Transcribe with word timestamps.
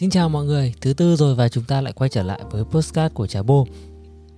Xin 0.00 0.10
chào 0.10 0.28
mọi 0.28 0.44
người, 0.44 0.74
thứ 0.80 0.92
tư 0.92 1.16
rồi 1.16 1.34
và 1.34 1.48
chúng 1.48 1.64
ta 1.64 1.80
lại 1.80 1.92
quay 1.92 2.10
trở 2.10 2.22
lại 2.22 2.40
với 2.50 2.64
postcard 2.64 3.14
của 3.14 3.26
Trà 3.26 3.42
Bô. 3.42 3.66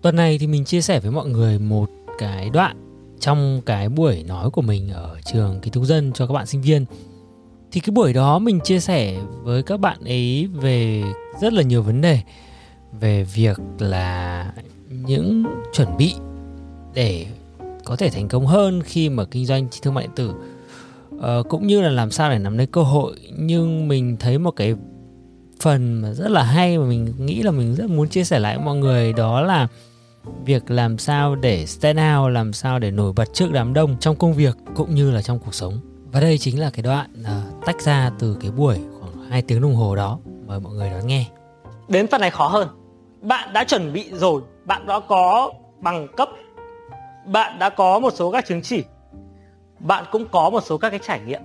Tuần 0.03 0.17
này 0.17 0.39
thì 0.39 0.47
mình 0.47 0.65
chia 0.65 0.81
sẻ 0.81 1.01
với 1.01 1.11
mọi 1.11 1.29
người 1.29 1.59
một 1.59 1.91
cái 2.19 2.51
đoạn 2.51 2.77
trong 3.21 3.61
cái 3.67 3.89
buổi 3.89 4.23
nói 4.23 4.51
của 4.51 4.63
mình 4.63 4.91
ở 4.91 5.17
trường 5.33 5.61
ký 5.61 5.71
túc 5.71 5.85
dân 5.85 6.13
cho 6.13 6.27
các 6.27 6.35
bạn 6.35 6.47
sinh 6.47 6.63
viên. 6.63 6.85
Thì 7.73 7.81
cái 7.81 7.93
buổi 7.93 8.13
đó 8.13 8.39
mình 8.39 8.61
chia 8.65 8.81
sẻ 8.81 9.21
với 9.43 9.63
các 9.63 9.81
bạn 9.81 10.05
ấy 10.05 10.49
về 10.53 11.03
rất 11.41 11.53
là 11.53 11.63
nhiều 11.63 11.83
vấn 11.83 12.01
đề 12.01 12.21
về 13.01 13.25
việc 13.25 13.61
là 13.79 14.53
những 14.89 15.45
chuẩn 15.73 15.97
bị 15.97 16.15
để 16.95 17.27
có 17.85 17.97
thể 17.97 18.11
thành 18.11 18.29
công 18.29 18.47
hơn 18.47 18.83
khi 18.83 19.09
mà 19.09 19.25
kinh 19.25 19.47
doanh 19.47 19.69
trên 19.71 19.83
thương 19.83 19.95
mại 19.95 20.07
điện 20.07 20.15
tử 20.17 20.33
uh, 21.15 21.49
cũng 21.49 21.67
như 21.67 21.81
là 21.81 21.91
làm 21.91 22.11
sao 22.11 22.31
để 22.31 22.39
nắm 22.39 22.59
lấy 22.59 22.67
cơ 22.67 22.83
hội 22.83 23.17
nhưng 23.39 23.89
mình 23.89 24.17
thấy 24.21 24.39
một 24.39 24.51
cái 24.51 24.75
phần 25.63 26.03
mà 26.03 26.13
rất 26.13 26.31
là 26.31 26.43
hay 26.43 26.79
mà 26.79 26.85
mình 26.85 27.15
nghĩ 27.19 27.43
là 27.43 27.51
mình 27.51 27.75
rất 27.75 27.91
muốn 27.91 28.09
chia 28.09 28.25
sẻ 28.25 28.39
lại 28.39 28.57
với 28.57 28.67
mọi 28.67 28.77
người 28.77 29.13
đó 29.13 29.41
là 29.41 29.69
việc 30.45 30.71
làm 30.71 30.99
sao 30.99 31.35
để 31.35 31.67
stand 31.67 31.99
out 31.99 32.33
làm 32.33 32.53
sao 32.53 32.79
để 32.79 32.91
nổi 32.91 33.13
bật 33.13 33.29
trước 33.35 33.53
đám 33.53 33.75
đông 33.75 33.97
trong 34.01 34.17
công 34.17 34.35
việc 34.35 34.57
cũng 34.75 34.95
như 34.95 35.11
là 35.11 35.23
trong 35.23 35.39
cuộc 35.39 35.55
sống. 35.55 35.81
Và 36.13 36.21
đây 36.21 36.39
chính 36.39 36.61
là 36.61 36.71
cái 36.71 36.83
đoạn 36.83 37.13
uh, 37.21 37.65
tách 37.67 37.81
ra 37.83 38.11
từ 38.19 38.37
cái 38.41 38.51
buổi 38.51 38.79
khoảng 39.01 39.31
2 39.31 39.43
tiếng 39.43 39.61
đồng 39.63 39.75
hồ 39.75 39.97
đó. 39.97 40.19
Mời 40.47 40.61
mọi 40.61 40.75
người 40.75 40.91
đón 40.91 41.07
nghe. 41.07 41.27
Đến 41.89 42.07
phần 42.07 42.21
này 42.21 42.31
khó 42.31 42.49
hơn. 42.49 42.69
Bạn 43.21 43.53
đã 43.53 43.65
chuẩn 43.65 43.93
bị 43.93 44.11
rồi 44.13 44.43
bạn 44.65 44.87
đã 44.87 45.01
có 45.09 45.53
bằng 45.81 46.09
cấp 46.17 46.29
bạn 47.27 47.59
đã 47.59 47.69
có 47.69 47.99
một 47.99 48.13
số 48.17 48.31
các 48.31 48.47
chứng 48.47 48.63
chỉ 48.63 48.85
bạn 49.79 50.05
cũng 50.13 50.29
có 50.33 50.51
một 50.51 50.63
số 50.67 50.79
các 50.79 50.91
cái 50.91 51.01
trải 51.03 51.21
nghiệm. 51.21 51.41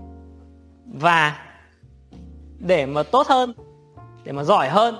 Và 0.85 1.39
để 2.59 2.85
mà 2.85 3.03
tốt 3.03 3.27
hơn 3.27 3.53
để 4.27 4.33
mà 4.33 4.43
giỏi 4.43 4.69
hơn, 4.69 4.95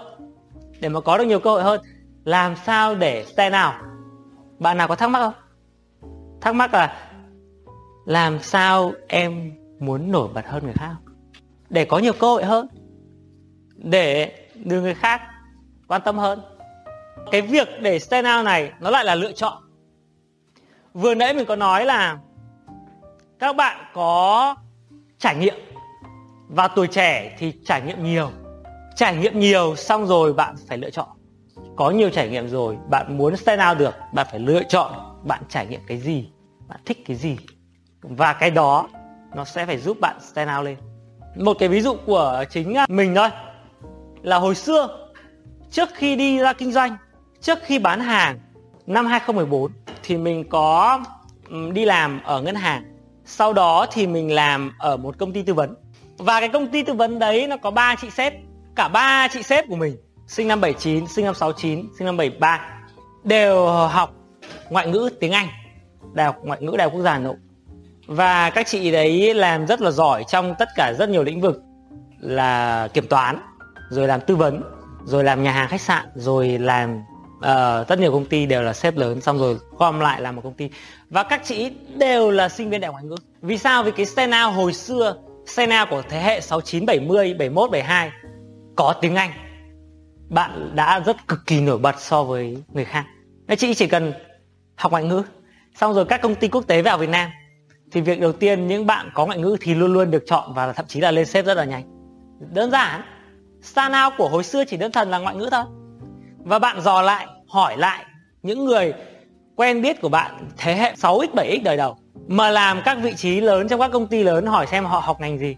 để 0.79 0.89
mà 0.89 1.01
có 1.01 1.17
được 1.17 1.23
nhiều 1.23 1.39
cơ 1.39 1.49
hội 1.49 1.63
hơn. 1.63 1.81
Làm 2.23 2.55
sao 2.65 2.95
để 2.95 3.25
stand 3.25 3.51
nào 3.51 3.73
bạn 4.59 4.77
nào 4.77 4.87
có 4.87 4.95
thắc 4.95 5.09
mắc 5.09 5.19
không? 5.19 5.33
Thắc 6.41 6.55
mắc 6.55 6.73
là 6.73 7.09
làm 8.05 8.39
sao 8.39 8.91
em 9.07 9.51
muốn 9.79 10.11
nổi 10.11 10.29
bật 10.33 10.45
hơn 10.47 10.63
người 10.63 10.73
khác 10.73 10.95
để 11.69 11.85
có 11.85 11.99
nhiều 11.99 12.13
cơ 12.13 12.27
hội 12.27 12.43
hơn, 12.43 12.67
để 13.75 14.35
được 14.55 14.81
người 14.81 14.93
khác 14.93 15.21
quan 15.87 16.01
tâm 16.05 16.17
hơn. 16.17 16.41
Cái 17.31 17.41
việc 17.41 17.67
để 17.81 17.99
stand 17.99 18.27
out 18.27 18.45
này 18.45 18.71
nó 18.79 18.89
lại 18.89 19.05
là 19.05 19.15
lựa 19.15 19.31
chọn. 19.31 19.63
Vừa 20.93 21.15
nãy 21.15 21.33
mình 21.33 21.45
có 21.45 21.55
nói 21.55 21.85
là 21.85 22.17
các 23.39 23.55
bạn 23.55 23.85
có 23.93 24.55
trải 25.17 25.35
nghiệm. 25.35 25.55
Và 26.47 26.67
tuổi 26.67 26.87
trẻ 26.87 27.35
thì 27.39 27.53
trải 27.65 27.81
nghiệm 27.81 28.03
nhiều 28.03 28.31
trải 28.97 29.15
nghiệm 29.15 29.39
nhiều 29.39 29.75
xong 29.75 30.07
rồi 30.07 30.33
bạn 30.33 30.55
phải 30.67 30.77
lựa 30.77 30.89
chọn. 30.89 31.07
Có 31.75 31.89
nhiều 31.89 32.09
trải 32.09 32.29
nghiệm 32.29 32.47
rồi, 32.47 32.77
bạn 32.89 33.17
muốn 33.17 33.35
stand 33.35 33.61
out 33.69 33.77
được, 33.77 33.95
bạn 34.13 34.27
phải 34.31 34.39
lựa 34.39 34.63
chọn 34.63 34.91
bạn 35.23 35.43
trải 35.49 35.67
nghiệm 35.67 35.81
cái 35.87 35.97
gì, 35.97 36.29
bạn 36.67 36.79
thích 36.85 37.03
cái 37.05 37.17
gì. 37.17 37.37
Và 38.01 38.33
cái 38.33 38.51
đó 38.51 38.87
nó 39.35 39.45
sẽ 39.45 39.65
phải 39.65 39.77
giúp 39.77 39.97
bạn 40.01 40.17
stand 40.21 40.51
out 40.57 40.65
lên. 40.65 40.77
Một 41.35 41.57
cái 41.59 41.69
ví 41.69 41.81
dụ 41.81 41.95
của 42.05 42.43
chính 42.49 42.73
à, 42.73 42.85
mình 42.89 43.15
thôi. 43.15 43.29
Là 44.21 44.37
hồi 44.37 44.55
xưa, 44.55 45.09
trước 45.71 45.89
khi 45.93 46.15
đi 46.15 46.39
ra 46.39 46.53
kinh 46.53 46.71
doanh, 46.71 46.97
trước 47.41 47.59
khi 47.63 47.79
bán 47.79 47.99
hàng, 47.99 48.39
năm 48.87 49.05
2014 49.05 49.71
thì 50.03 50.17
mình 50.17 50.49
có 50.49 50.99
đi 51.73 51.85
làm 51.85 52.21
ở 52.23 52.41
ngân 52.41 52.55
hàng. 52.55 52.83
Sau 53.25 53.53
đó 53.53 53.85
thì 53.91 54.07
mình 54.07 54.31
làm 54.31 54.71
ở 54.79 54.97
một 54.97 55.17
công 55.17 55.33
ty 55.33 55.43
tư 55.43 55.53
vấn. 55.53 55.75
Và 56.17 56.39
cái 56.39 56.49
công 56.49 56.67
ty 56.67 56.83
tư 56.83 56.93
vấn 56.93 57.19
đấy 57.19 57.47
nó 57.47 57.57
có 57.57 57.71
ba 57.71 57.95
chị 58.01 58.09
sếp 58.09 58.33
cả 58.77 58.87
ba 58.87 59.27
chị 59.27 59.43
sếp 59.43 59.67
của 59.69 59.75
mình 59.75 59.97
sinh 60.27 60.47
năm 60.47 60.61
79, 60.61 61.07
sinh 61.07 61.25
năm 61.25 61.35
69, 61.35 61.89
sinh 61.97 62.05
năm 62.05 62.17
73 62.17 62.59
đều 63.23 63.67
học 63.67 64.13
ngoại 64.69 64.87
ngữ 64.87 65.09
tiếng 65.19 65.31
Anh 65.31 65.47
Đại 66.13 66.25
học 66.25 66.35
Ngoại 66.43 66.61
ngữ 66.61 66.75
Đại 66.77 66.85
học 66.85 66.93
Quốc 66.93 67.01
gia 67.01 67.13
Hà 67.13 67.19
Nội. 67.19 67.35
Và 68.07 68.49
các 68.49 68.67
chị 68.67 68.91
đấy 68.91 69.33
làm 69.33 69.67
rất 69.67 69.81
là 69.81 69.91
giỏi 69.91 70.23
trong 70.27 70.55
tất 70.59 70.69
cả 70.75 70.93
rất 70.93 71.09
nhiều 71.09 71.23
lĩnh 71.23 71.41
vực 71.41 71.61
là 72.19 72.87
kiểm 72.93 73.07
toán 73.07 73.39
rồi 73.89 74.07
làm 74.07 74.21
tư 74.21 74.35
vấn 74.35 74.63
rồi 75.05 75.23
làm 75.23 75.43
nhà 75.43 75.51
hàng 75.51 75.67
khách 75.67 75.81
sạn 75.81 76.05
rồi 76.15 76.57
làm 76.57 77.01
uh, 77.37 77.87
rất 77.87 77.99
nhiều 77.99 78.11
công 78.11 78.25
ty 78.25 78.45
đều 78.45 78.61
là 78.61 78.73
sếp 78.73 78.97
lớn 78.97 79.21
xong 79.21 79.37
rồi 79.37 79.57
gom 79.77 79.99
lại 79.99 80.21
làm 80.21 80.35
một 80.35 80.41
công 80.41 80.53
ty. 80.53 80.69
Và 81.09 81.23
các 81.23 81.41
chị 81.45 81.71
đều 81.95 82.31
là 82.31 82.49
sinh 82.49 82.69
viên 82.69 82.81
đại 82.81 82.87
học 82.87 82.93
ngoại 82.93 83.03
ngữ. 83.03 83.15
Vì 83.41 83.57
sao? 83.57 83.83
Vì 83.83 83.91
cái 83.91 84.05
stand 84.05 84.33
out 84.45 84.55
hồi 84.55 84.73
xưa 84.73 85.15
stand 85.45 85.73
out 85.79 85.89
của 85.89 86.01
thế 86.09 86.19
hệ 86.19 86.41
69 86.41 86.85
70 86.85 87.33
71 87.33 87.71
72 87.71 88.11
có 88.77 88.93
tiếng 89.01 89.15
Anh. 89.15 89.31
Bạn 90.29 90.71
đã 90.75 90.99
rất 90.99 91.27
cực 91.27 91.39
kỳ 91.45 91.61
nổi 91.61 91.77
bật 91.77 92.01
so 92.01 92.23
với 92.23 92.57
người 92.73 92.85
khác. 92.85 93.05
Nên 93.47 93.57
chị 93.57 93.73
chỉ 93.73 93.87
cần 93.87 94.13
học 94.75 94.91
ngoại 94.91 95.03
ngữ. 95.03 95.23
Xong 95.75 95.93
rồi 95.93 96.05
các 96.05 96.21
công 96.21 96.35
ty 96.35 96.47
quốc 96.47 96.67
tế 96.67 96.81
vào 96.81 96.97
Việt 96.97 97.09
Nam, 97.09 97.29
thì 97.91 98.01
việc 98.01 98.19
đầu 98.19 98.31
tiên 98.31 98.67
những 98.67 98.85
bạn 98.85 99.09
có 99.13 99.25
ngoại 99.25 99.39
ngữ 99.39 99.57
thì 99.61 99.75
luôn 99.75 99.93
luôn 99.93 100.11
được 100.11 100.23
chọn 100.27 100.53
và 100.53 100.73
thậm 100.73 100.85
chí 100.87 100.99
là 100.99 101.11
lên 101.11 101.25
xếp 101.25 101.45
rất 101.45 101.53
là 101.53 101.63
nhanh. 101.63 101.83
Đơn 102.53 102.71
giản 102.71 103.01
star 103.61 103.91
out 104.05 104.13
của 104.17 104.29
hồi 104.29 104.43
xưa 104.43 104.63
chỉ 104.65 104.77
đơn 104.77 104.91
thuần 104.91 105.09
là 105.09 105.19
ngoại 105.19 105.35
ngữ 105.35 105.49
thôi. 105.51 105.63
Và 106.37 106.59
bạn 106.59 106.81
dò 106.81 107.01
lại, 107.01 107.27
hỏi 107.47 107.77
lại 107.77 108.05
những 108.43 108.65
người 108.65 108.93
quen 109.55 109.81
biết 109.81 110.01
của 110.01 110.09
bạn 110.09 110.49
thế 110.57 110.75
hệ 110.75 110.93
6x 110.93 111.27
7x 111.33 111.63
đời 111.63 111.77
đầu, 111.77 111.97
mà 112.27 112.49
làm 112.49 112.81
các 112.85 112.97
vị 113.01 113.13
trí 113.15 113.41
lớn 113.41 113.67
trong 113.67 113.79
các 113.79 113.91
công 113.93 114.07
ty 114.07 114.23
lớn 114.23 114.45
hỏi 114.45 114.67
xem 114.67 114.85
họ 114.85 114.99
học 114.99 115.21
ngành 115.21 115.37
gì 115.37 115.55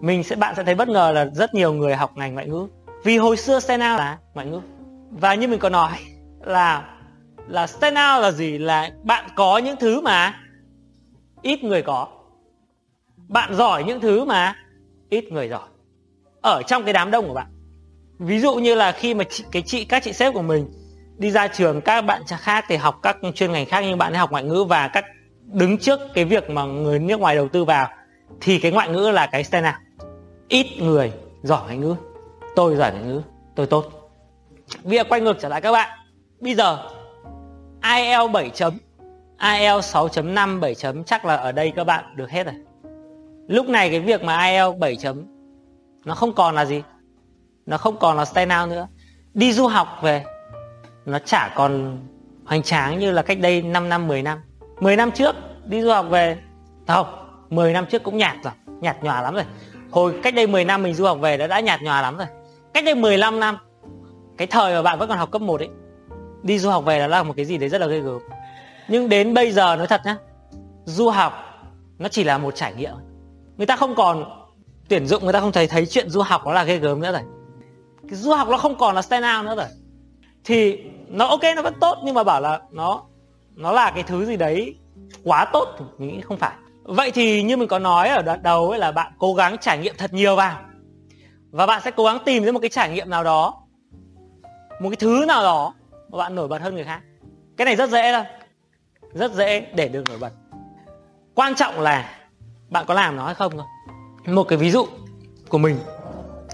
mình 0.00 0.24
sẽ 0.24 0.36
bạn 0.36 0.54
sẽ 0.54 0.64
thấy 0.64 0.74
bất 0.74 0.88
ngờ 0.88 1.12
là 1.14 1.24
rất 1.24 1.54
nhiều 1.54 1.72
người 1.72 1.94
học 1.94 2.12
ngành 2.16 2.34
ngoại 2.34 2.48
ngữ. 2.48 2.66
Vì 3.04 3.16
hồi 3.16 3.36
xưa 3.36 3.60
stand 3.60 3.82
out 3.82 3.98
là 3.98 4.18
ngoại 4.34 4.46
ngữ. 4.46 4.60
Và 5.10 5.34
như 5.34 5.48
mình 5.48 5.58
có 5.58 5.68
nói 5.68 5.98
là 6.40 6.88
là 7.48 7.66
stand 7.66 7.96
out 7.96 8.22
là 8.22 8.30
gì? 8.30 8.58
Là 8.58 8.90
bạn 9.02 9.24
có 9.36 9.58
những 9.58 9.76
thứ 9.76 10.00
mà 10.00 10.40
ít 11.42 11.64
người 11.64 11.82
có. 11.82 12.08
Bạn 13.28 13.54
giỏi 13.54 13.84
những 13.84 14.00
thứ 14.00 14.24
mà 14.24 14.54
ít 15.10 15.32
người 15.32 15.48
giỏi. 15.48 15.68
Ở 16.42 16.62
trong 16.66 16.84
cái 16.84 16.92
đám 16.92 17.10
đông 17.10 17.28
của 17.28 17.34
bạn. 17.34 17.46
Ví 18.18 18.40
dụ 18.40 18.54
như 18.54 18.74
là 18.74 18.92
khi 18.92 19.14
mà 19.14 19.24
chị, 19.24 19.44
cái 19.52 19.62
chị 19.66 19.84
các 19.84 20.02
chị 20.02 20.12
sếp 20.12 20.34
của 20.34 20.42
mình 20.42 20.70
đi 21.18 21.30
ra 21.30 21.46
trường 21.48 21.80
các 21.80 22.00
bạn 22.00 22.22
khác 22.38 22.64
thì 22.68 22.76
học 22.76 22.98
các 23.02 23.16
chuyên 23.34 23.52
ngành 23.52 23.66
khác 23.66 23.80
nhưng 23.80 23.98
bạn 23.98 24.12
ấy 24.12 24.18
học 24.18 24.30
ngoại 24.30 24.44
ngữ 24.44 24.64
và 24.64 24.88
các 24.88 25.04
đứng 25.44 25.78
trước 25.78 26.00
cái 26.14 26.24
việc 26.24 26.50
mà 26.50 26.64
người 26.64 26.98
nước 26.98 27.20
ngoài 27.20 27.36
đầu 27.36 27.48
tư 27.48 27.64
vào 27.64 27.88
thì 28.40 28.58
cái 28.58 28.72
ngoại 28.72 28.88
ngữ 28.88 29.10
là 29.10 29.26
cái 29.26 29.44
stand 29.44 29.66
out 29.66 29.87
ít 30.48 30.66
người 30.80 31.12
giỏi 31.42 31.62
ngoại 31.64 31.76
ngữ. 31.76 31.94
Tôi 32.56 32.76
giỏi 32.76 32.92
ngoại 32.92 33.04
ngữ, 33.04 33.22
tôi 33.54 33.66
tốt. 33.66 33.84
Việc 34.82 35.08
quay 35.08 35.20
ngược 35.20 35.36
trở 35.40 35.48
lại 35.48 35.60
các 35.60 35.72
bạn. 35.72 35.98
Bây 36.40 36.54
giờ 36.54 36.78
IELTS 37.82 38.32
7 38.32 38.50
chấm 38.50 38.78
IELTS 39.38 39.96
6.5 39.96 40.60
7 40.60 40.74
chấm 40.74 41.04
chắc 41.04 41.24
là 41.24 41.36
ở 41.36 41.52
đây 41.52 41.72
các 41.76 41.84
bạn 41.84 42.04
được 42.16 42.30
hết 42.30 42.46
rồi. 42.46 42.54
Lúc 43.48 43.68
này 43.68 43.90
cái 43.90 44.00
việc 44.00 44.22
mà 44.22 44.46
IELTS 44.46 44.78
7 44.78 44.96
chấm, 44.96 45.24
nó 46.04 46.14
không 46.14 46.32
còn 46.32 46.54
là 46.54 46.64
gì. 46.64 46.82
Nó 47.66 47.76
không 47.78 47.98
còn 47.98 48.16
là 48.16 48.24
stand 48.24 48.52
out 48.60 48.70
nữa. 48.70 48.88
Đi 49.34 49.52
du 49.52 49.66
học 49.66 49.88
về, 50.02 50.24
nó 51.06 51.18
chả 51.18 51.52
còn 51.56 51.98
hoành 52.44 52.62
tráng 52.62 52.98
như 52.98 53.10
là 53.10 53.22
cách 53.22 53.38
đây 53.40 53.62
5 53.62 53.88
năm 53.88 54.08
10 54.08 54.22
năm. 54.22 54.38
10 54.80 54.96
năm 54.96 55.10
trước, 55.10 55.36
đi 55.64 55.82
du 55.82 55.90
học 55.90 56.06
về 56.10 56.38
không? 56.86 57.06
10 57.50 57.72
năm 57.72 57.86
trước 57.86 58.02
cũng 58.02 58.16
nhạt 58.16 58.36
rồi, 58.44 58.52
nhạt 58.80 59.02
nhòa 59.02 59.22
lắm 59.22 59.34
rồi 59.34 59.44
hồi 59.90 60.20
cách 60.22 60.34
đây 60.34 60.46
10 60.46 60.64
năm 60.64 60.82
mình 60.82 60.94
du 60.94 61.04
học 61.04 61.18
về 61.20 61.36
đã 61.36 61.46
đã 61.46 61.60
nhạt 61.60 61.82
nhòa 61.82 62.02
lắm 62.02 62.16
rồi. 62.16 62.26
Cách 62.74 62.84
đây 62.84 62.94
15 62.94 63.40
năm, 63.40 63.58
cái 64.38 64.46
thời 64.46 64.74
mà 64.74 64.82
bạn 64.82 64.98
vẫn 64.98 65.08
còn 65.08 65.18
học 65.18 65.30
cấp 65.30 65.42
1 65.42 65.60
ấy, 65.60 65.68
đi 66.42 66.58
du 66.58 66.70
học 66.70 66.84
về 66.84 67.08
là 67.08 67.22
một 67.22 67.34
cái 67.36 67.44
gì 67.44 67.58
đấy 67.58 67.68
rất 67.68 67.80
là 67.80 67.86
ghê 67.86 68.00
gớm. 68.00 68.18
Nhưng 68.88 69.08
đến 69.08 69.34
bây 69.34 69.52
giờ 69.52 69.76
nói 69.76 69.86
thật 69.86 70.00
nhá, 70.04 70.16
du 70.84 71.08
học 71.08 71.32
nó 71.98 72.08
chỉ 72.08 72.24
là 72.24 72.38
một 72.38 72.54
trải 72.54 72.74
nghiệm. 72.74 72.94
Người 73.56 73.66
ta 73.66 73.76
không 73.76 73.94
còn 73.94 74.24
tuyển 74.88 75.06
dụng, 75.06 75.24
người 75.24 75.32
ta 75.32 75.40
không 75.40 75.52
thấy 75.52 75.66
thấy 75.66 75.86
chuyện 75.86 76.10
du 76.10 76.20
học 76.20 76.42
nó 76.46 76.52
là 76.52 76.64
ghê 76.64 76.76
gớm 76.76 77.00
nữa 77.00 77.12
rồi. 77.12 77.22
Cái 78.08 78.16
du 78.16 78.32
học 78.32 78.48
nó 78.48 78.56
không 78.56 78.78
còn 78.78 78.94
là 78.94 79.02
stand 79.02 79.24
out 79.24 79.46
nữa 79.46 79.54
rồi. 79.56 79.66
Thì 80.44 80.78
nó 81.08 81.26
ok, 81.26 81.42
nó 81.56 81.62
vẫn 81.62 81.74
tốt, 81.80 81.98
nhưng 82.04 82.14
mà 82.14 82.24
bảo 82.24 82.40
là 82.40 82.60
nó 82.70 83.02
nó 83.54 83.72
là 83.72 83.90
cái 83.90 84.02
thứ 84.02 84.24
gì 84.24 84.36
đấy 84.36 84.74
quá 85.24 85.44
tốt 85.52 85.68
thì 85.78 85.84
mình 85.98 86.08
nghĩ 86.08 86.20
không 86.20 86.36
phải 86.36 86.52
vậy 86.88 87.10
thì 87.10 87.42
như 87.42 87.56
mình 87.56 87.68
có 87.68 87.78
nói 87.78 88.08
ở 88.08 88.22
đoạn 88.22 88.42
đầu 88.42 88.70
ấy 88.70 88.78
là 88.78 88.92
bạn 88.92 89.12
cố 89.18 89.34
gắng 89.34 89.56
trải 89.60 89.78
nghiệm 89.78 89.94
thật 89.98 90.12
nhiều 90.12 90.36
vào. 90.36 90.60
Và 91.50 91.66
bạn 91.66 91.82
sẽ 91.84 91.90
cố 91.90 92.04
gắng 92.04 92.18
tìm 92.24 92.44
ra 92.44 92.52
một 92.52 92.58
cái 92.58 92.70
trải 92.70 92.90
nghiệm 92.90 93.10
nào 93.10 93.24
đó, 93.24 93.62
một 94.80 94.88
cái 94.90 94.96
thứ 94.96 95.24
nào 95.28 95.42
đó 95.42 95.74
mà 96.10 96.18
bạn 96.18 96.34
nổi 96.34 96.48
bật 96.48 96.62
hơn 96.62 96.74
người 96.74 96.84
khác. 96.84 97.00
Cái 97.56 97.64
này 97.64 97.76
rất 97.76 97.90
dễ 97.90 98.12
thôi. 98.12 98.24
Rất 99.12 99.32
dễ 99.32 99.60
để 99.60 99.88
được 99.88 100.02
nổi 100.08 100.18
bật. 100.18 100.32
Quan 101.34 101.54
trọng 101.54 101.80
là 101.80 102.10
bạn 102.70 102.84
có 102.86 102.94
làm 102.94 103.16
nó 103.16 103.24
hay 103.24 103.34
không 103.34 103.52
thôi. 103.52 103.66
Một 104.26 104.44
cái 104.44 104.58
ví 104.58 104.70
dụ 104.70 104.86
của 105.48 105.58
mình 105.58 105.78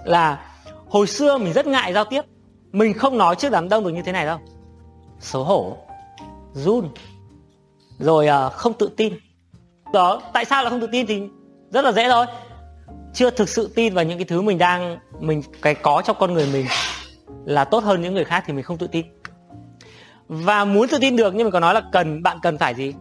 là 0.04 0.46
hồi 0.88 1.06
xưa 1.06 1.38
mình 1.38 1.52
rất 1.52 1.66
ngại 1.66 1.92
giao 1.92 2.04
tiếp. 2.04 2.22
Mình 2.72 2.94
không 2.94 3.18
nói 3.18 3.36
trước 3.36 3.52
đám 3.52 3.68
đông 3.68 3.84
được 3.84 3.90
như 3.90 4.02
thế 4.02 4.12
này 4.12 4.26
đâu. 4.26 4.38
Xấu 5.20 5.44
hổ, 5.44 5.76
run. 6.52 6.88
Rồi 7.98 8.26
ờ, 8.26 8.50
không 8.50 8.72
tự 8.72 8.90
tin 8.96 9.14
đó, 9.94 10.22
tại 10.32 10.44
sao 10.44 10.64
là 10.64 10.70
không 10.70 10.80
tự 10.80 10.86
tin 10.86 11.06
thì 11.06 11.22
rất 11.70 11.84
là 11.84 11.92
dễ 11.92 12.08
thôi. 12.08 12.26
Chưa 13.14 13.30
thực 13.30 13.48
sự 13.48 13.72
tin 13.74 13.94
vào 13.94 14.04
những 14.04 14.18
cái 14.18 14.24
thứ 14.24 14.42
mình 14.42 14.58
đang, 14.58 14.98
mình, 15.20 15.42
cái 15.62 15.74
có 15.74 16.02
trong 16.04 16.16
con 16.20 16.34
người 16.34 16.48
mình 16.52 16.66
là 17.44 17.64
tốt 17.64 17.84
hơn 17.84 18.02
những 18.02 18.14
người 18.14 18.24
khác 18.24 18.44
thì 18.46 18.52
mình 18.52 18.64
không 18.64 18.78
tự 18.78 18.86
tin. 18.86 19.06
Và 20.28 20.64
muốn 20.64 20.88
tự 20.88 20.98
tin 20.98 21.16
được 21.16 21.34
nhưng 21.34 21.44
mình 21.44 21.52
có 21.52 21.60
nói 21.60 21.74
là 21.74 21.82
cần, 21.92 22.22
bạn 22.22 22.38
cần 22.42 22.58
phải 22.58 22.74
gì? 22.74 22.94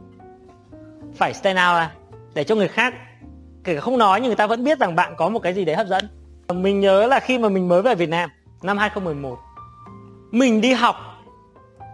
Phải 1.15 1.33
stand 1.33 1.57
out 1.57 1.75
ra, 1.77 1.91
để 2.33 2.43
cho 2.43 2.55
người 2.55 2.67
khác, 2.67 2.93
kể 3.63 3.75
cả 3.75 3.81
không 3.81 3.97
nói 3.97 4.21
nhưng 4.21 4.27
người 4.27 4.35
ta 4.35 4.47
vẫn 4.47 4.63
biết 4.63 4.79
rằng 4.79 4.95
bạn 4.95 5.13
có 5.17 5.29
một 5.29 5.39
cái 5.39 5.53
gì 5.53 5.65
đấy 5.65 5.75
hấp 5.75 5.87
dẫn. 5.87 6.07
Mình 6.53 6.79
nhớ 6.79 7.07
là 7.07 7.19
khi 7.19 7.37
mà 7.37 7.49
mình 7.49 7.67
mới 7.67 7.81
về 7.81 7.95
Việt 7.95 8.09
Nam, 8.09 8.29
năm 8.61 8.77
2011 8.77 9.37
mình 10.33 10.61
đi 10.61 10.73
học 10.73 10.95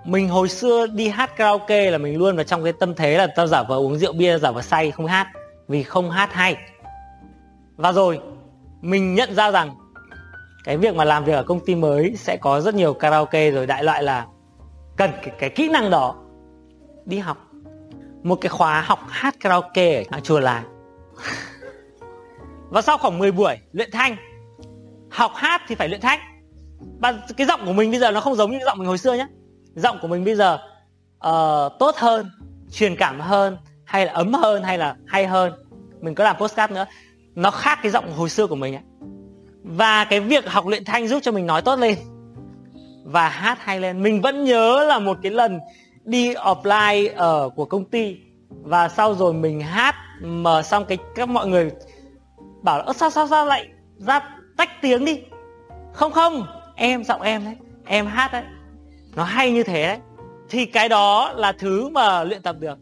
mình 0.09 0.29
hồi 0.29 0.49
xưa 0.49 0.87
đi 0.87 1.07
hát 1.07 1.35
karaoke 1.35 1.91
là 1.91 1.97
mình 1.97 2.17
luôn 2.17 2.35
vào 2.35 2.43
trong 2.43 2.63
cái 2.63 2.73
tâm 2.73 2.95
thế 2.95 3.17
là 3.17 3.27
tao 3.35 3.47
giả 3.47 3.63
vờ 3.63 3.75
uống 3.75 3.97
rượu 3.97 4.13
bia 4.13 4.37
giả 4.37 4.51
vờ 4.51 4.61
say 4.61 4.91
không 4.91 5.05
hát. 5.05 5.27
Vì 5.67 5.83
không 5.83 6.11
hát 6.11 6.33
hay. 6.33 6.57
Và 7.77 7.91
rồi 7.91 8.19
mình 8.81 9.15
nhận 9.15 9.35
ra 9.35 9.51
rằng 9.51 9.75
cái 10.63 10.77
việc 10.77 10.95
mà 10.95 11.03
làm 11.03 11.25
việc 11.25 11.33
ở 11.33 11.43
công 11.43 11.65
ty 11.65 11.75
mới 11.75 12.15
sẽ 12.15 12.37
có 12.37 12.61
rất 12.61 12.75
nhiều 12.75 12.93
karaoke 12.93 13.51
rồi 13.51 13.67
đại 13.67 13.83
loại 13.83 14.03
là 14.03 14.25
cần 14.97 15.11
cái, 15.23 15.35
cái 15.39 15.49
kỹ 15.49 15.69
năng 15.69 15.89
đó 15.89 16.15
đi 17.05 17.17
học. 17.17 17.37
Một 18.23 18.35
cái 18.35 18.49
khóa 18.49 18.81
học 18.81 18.99
hát 19.09 19.35
karaoke 19.39 20.03
ở 20.11 20.19
chùa 20.19 20.39
làng. 20.39 20.63
Và 22.69 22.81
sau 22.81 22.97
khoảng 22.97 23.19
10 23.19 23.31
buổi 23.31 23.57
luyện 23.71 23.89
thanh 23.91 24.15
học 25.09 25.31
hát 25.35 25.61
thì 25.67 25.75
phải 25.75 25.89
luyện 25.89 26.01
thanh. 26.01 26.19
Và 26.99 27.13
cái 27.37 27.47
giọng 27.47 27.65
của 27.65 27.73
mình 27.73 27.91
bây 27.91 27.99
giờ 27.99 28.11
nó 28.11 28.19
không 28.19 28.35
giống 28.35 28.51
như 28.51 28.57
cái 28.57 28.65
giọng 28.65 28.77
mình 28.77 28.87
hồi 28.87 28.97
xưa 28.97 29.13
nhé 29.13 29.27
giọng 29.79 29.97
của 30.01 30.07
mình 30.07 30.25
bây 30.25 30.35
giờ 30.35 30.53
uh, 31.27 31.79
tốt 31.79 31.95
hơn 31.97 32.31
truyền 32.71 32.95
cảm 32.95 33.19
hơn 33.19 33.57
hay 33.85 34.05
là 34.05 34.13
ấm 34.13 34.33
hơn 34.33 34.63
hay 34.63 34.77
là 34.77 34.95
hay 35.07 35.27
hơn. 35.27 35.53
Mình 36.01 36.15
có 36.15 36.23
làm 36.23 36.37
postcard 36.37 36.73
nữa. 36.73 36.85
Nó 37.35 37.51
khác 37.51 37.79
cái 37.83 37.91
giọng 37.91 38.11
hồi 38.11 38.29
xưa 38.29 38.47
của 38.47 38.55
mình 38.55 38.75
ấy 38.75 38.83
và 39.63 40.05
cái 40.05 40.19
việc 40.19 40.49
học 40.49 40.67
luyện 40.67 40.85
thanh 40.85 41.07
giúp 41.07 41.19
cho 41.23 41.31
mình 41.31 41.45
nói 41.45 41.61
tốt 41.61 41.79
lên 41.79 41.95
và 43.03 43.29
hát 43.29 43.57
hay 43.61 43.79
lên. 43.79 44.03
Mình 44.03 44.21
vẫn 44.21 44.43
nhớ 44.43 44.83
là 44.83 44.99
một 44.99 45.17
cái 45.21 45.31
lần 45.31 45.59
đi 46.03 46.33
offline 46.33 47.15
ở 47.15 47.49
của 47.55 47.65
công 47.65 47.85
ty 47.85 48.17
và 48.49 48.89
sau 48.89 49.15
rồi 49.15 49.33
mình 49.33 49.61
hát 49.61 49.95
mà 50.21 50.61
xong 50.61 50.85
cái 50.85 50.97
các 51.15 51.29
mọi 51.29 51.47
người 51.47 51.71
bảo 52.61 52.77
là 52.77 52.93
sao 52.93 53.09
sao 53.09 53.27
sao 53.27 53.45
lại 53.45 53.67
ra 53.97 54.29
tách 54.57 54.81
tiếng 54.81 55.05
đi? 55.05 55.21
Không 55.93 56.11
không 56.11 56.45
em 56.75 57.03
giọng 57.03 57.21
em 57.21 57.45
đấy 57.45 57.55
em 57.85 58.05
hát 58.05 58.31
đấy 58.31 58.43
nó 59.15 59.23
hay 59.23 59.51
như 59.51 59.63
thế 59.63 59.87
đấy. 59.87 59.99
Thì 60.49 60.65
cái 60.65 60.89
đó 60.89 61.31
là 61.35 61.51
thứ 61.51 61.89
mà 61.89 62.23
luyện 62.23 62.41
tập 62.41 62.55
được. 62.59 62.77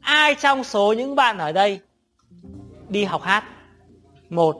Ai 0.00 0.34
trong 0.34 0.64
số 0.64 0.92
những 0.92 1.14
bạn 1.14 1.38
ở 1.38 1.52
đây 1.52 1.80
đi 2.88 3.04
học 3.04 3.22
hát? 3.22 3.44
Một. 4.30 4.56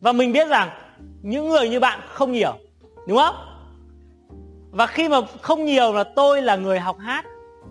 Và 0.00 0.12
mình 0.12 0.32
biết 0.32 0.48
rằng 0.48 0.70
những 1.22 1.48
người 1.48 1.68
như 1.68 1.80
bạn 1.80 2.00
không 2.08 2.32
nhiều, 2.32 2.54
đúng 3.08 3.18
không? 3.18 3.34
Và 4.70 4.86
khi 4.86 5.08
mà 5.08 5.18
không 5.42 5.64
nhiều 5.64 5.92
là 5.92 6.04
tôi 6.04 6.42
là 6.42 6.56
người 6.56 6.80
học 6.80 6.98
hát. 6.98 7.24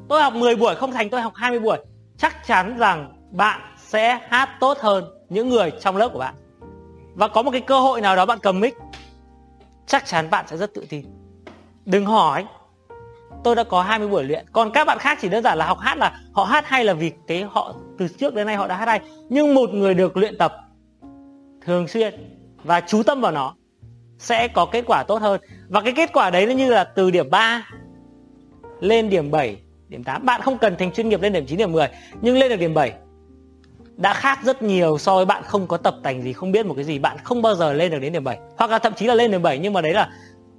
Tôi 0.09 0.21
học 0.21 0.33
10 0.33 0.55
buổi 0.55 0.75
không 0.75 0.91
thành 0.91 1.09
tôi 1.09 1.21
học 1.21 1.33
20 1.35 1.59
buổi. 1.59 1.77
Chắc 2.17 2.47
chắn 2.47 2.77
rằng 2.77 3.13
bạn 3.31 3.61
sẽ 3.77 4.19
hát 4.29 4.57
tốt 4.59 4.77
hơn 4.79 5.05
những 5.29 5.49
người 5.49 5.71
trong 5.81 5.97
lớp 5.97 6.09
của 6.13 6.19
bạn. 6.19 6.35
Và 7.13 7.27
có 7.27 7.41
một 7.41 7.51
cái 7.51 7.61
cơ 7.61 7.79
hội 7.79 8.01
nào 8.01 8.15
đó 8.15 8.25
bạn 8.25 8.39
cầm 8.41 8.59
mic, 8.59 8.73
chắc 9.87 10.05
chắn 10.05 10.29
bạn 10.29 10.45
sẽ 10.47 10.57
rất 10.57 10.73
tự 10.73 10.85
tin. 10.89 11.05
Đừng 11.85 12.05
hỏi 12.05 12.45
tôi 13.43 13.55
đã 13.55 13.63
có 13.63 13.81
20 13.81 14.07
buổi 14.07 14.23
luyện. 14.23 14.45
Còn 14.51 14.71
các 14.71 14.87
bạn 14.87 14.97
khác 14.99 15.17
chỉ 15.21 15.29
đơn 15.29 15.43
giản 15.43 15.57
là 15.57 15.65
học 15.65 15.79
hát 15.79 15.97
là 15.97 16.19
họ 16.33 16.43
hát 16.43 16.67
hay 16.67 16.85
là 16.85 16.93
vì 16.93 17.11
cái 17.27 17.43
họ, 17.43 17.75
từ 17.97 18.07
trước 18.07 18.35
đến 18.35 18.47
nay 18.47 18.55
họ 18.55 18.67
đã 18.67 18.75
hát 18.75 18.87
hay. 18.87 18.99
Nhưng 19.29 19.53
một 19.53 19.69
người 19.69 19.93
được 19.93 20.17
luyện 20.17 20.37
tập 20.37 20.55
thường 21.65 21.87
xuyên 21.87 22.13
và 22.63 22.81
chú 22.81 23.03
tâm 23.03 23.21
vào 23.21 23.31
nó 23.31 23.55
sẽ 24.17 24.47
có 24.47 24.65
kết 24.65 24.83
quả 24.87 25.03
tốt 25.03 25.21
hơn. 25.21 25.41
Và 25.69 25.81
cái 25.81 25.93
kết 25.95 26.09
quả 26.13 26.29
đấy 26.29 26.45
nó 26.45 26.53
như 26.53 26.69
là 26.69 26.83
từ 26.83 27.11
điểm 27.11 27.29
3 27.29 27.67
lên 28.79 29.09
điểm 29.09 29.31
7 29.31 29.57
điểm 29.87 30.03
8 30.03 30.25
bạn 30.25 30.41
không 30.41 30.57
cần 30.57 30.75
thành 30.79 30.91
chuyên 30.91 31.09
nghiệp 31.09 31.21
lên 31.21 31.33
điểm 31.33 31.45
9 31.45 31.57
điểm 31.57 31.71
10 31.71 31.87
nhưng 32.21 32.37
lên 32.37 32.49
được 32.49 32.59
điểm 32.59 32.73
7 32.73 32.93
đã 33.97 34.13
khác 34.13 34.39
rất 34.43 34.61
nhiều 34.61 34.97
so 34.97 35.15
với 35.15 35.25
bạn 35.25 35.43
không 35.43 35.67
có 35.67 35.77
tập 35.77 35.95
tành 36.03 36.21
gì, 36.21 36.33
không 36.33 36.51
biết 36.51 36.65
một 36.65 36.73
cái 36.73 36.83
gì. 36.83 36.99
Bạn 36.99 37.17
không 37.23 37.41
bao 37.41 37.55
giờ 37.55 37.73
lên 37.73 37.91
được 37.91 37.99
đến 37.99 38.13
điểm 38.13 38.23
7 38.23 38.39
hoặc 38.57 38.71
là 38.71 38.79
thậm 38.79 38.93
chí 38.93 39.05
là 39.05 39.15
lên 39.15 39.31
điểm 39.31 39.41
7 39.41 39.59
nhưng 39.59 39.73
mà 39.73 39.81
đấy 39.81 39.93
là 39.93 40.09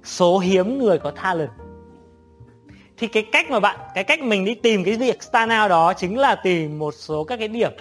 số 0.03 0.39
hiếm 0.39 0.77
người 0.79 0.99
có 0.99 1.11
talent 1.11 1.49
thì 2.97 3.07
cái 3.07 3.23
cách 3.31 3.49
mà 3.49 3.59
bạn, 3.59 3.79
cái 3.95 4.03
cách 4.03 4.21
mình 4.21 4.45
đi 4.45 4.55
tìm 4.55 4.83
cái 4.83 4.95
việc 4.95 5.23
stand 5.23 5.51
out 5.61 5.69
đó 5.69 5.93
chính 5.93 6.17
là 6.17 6.35
tìm 6.35 6.79
một 6.79 6.93
số 6.97 7.23
các 7.23 7.37
cái 7.37 7.47
điểm. 7.47 7.71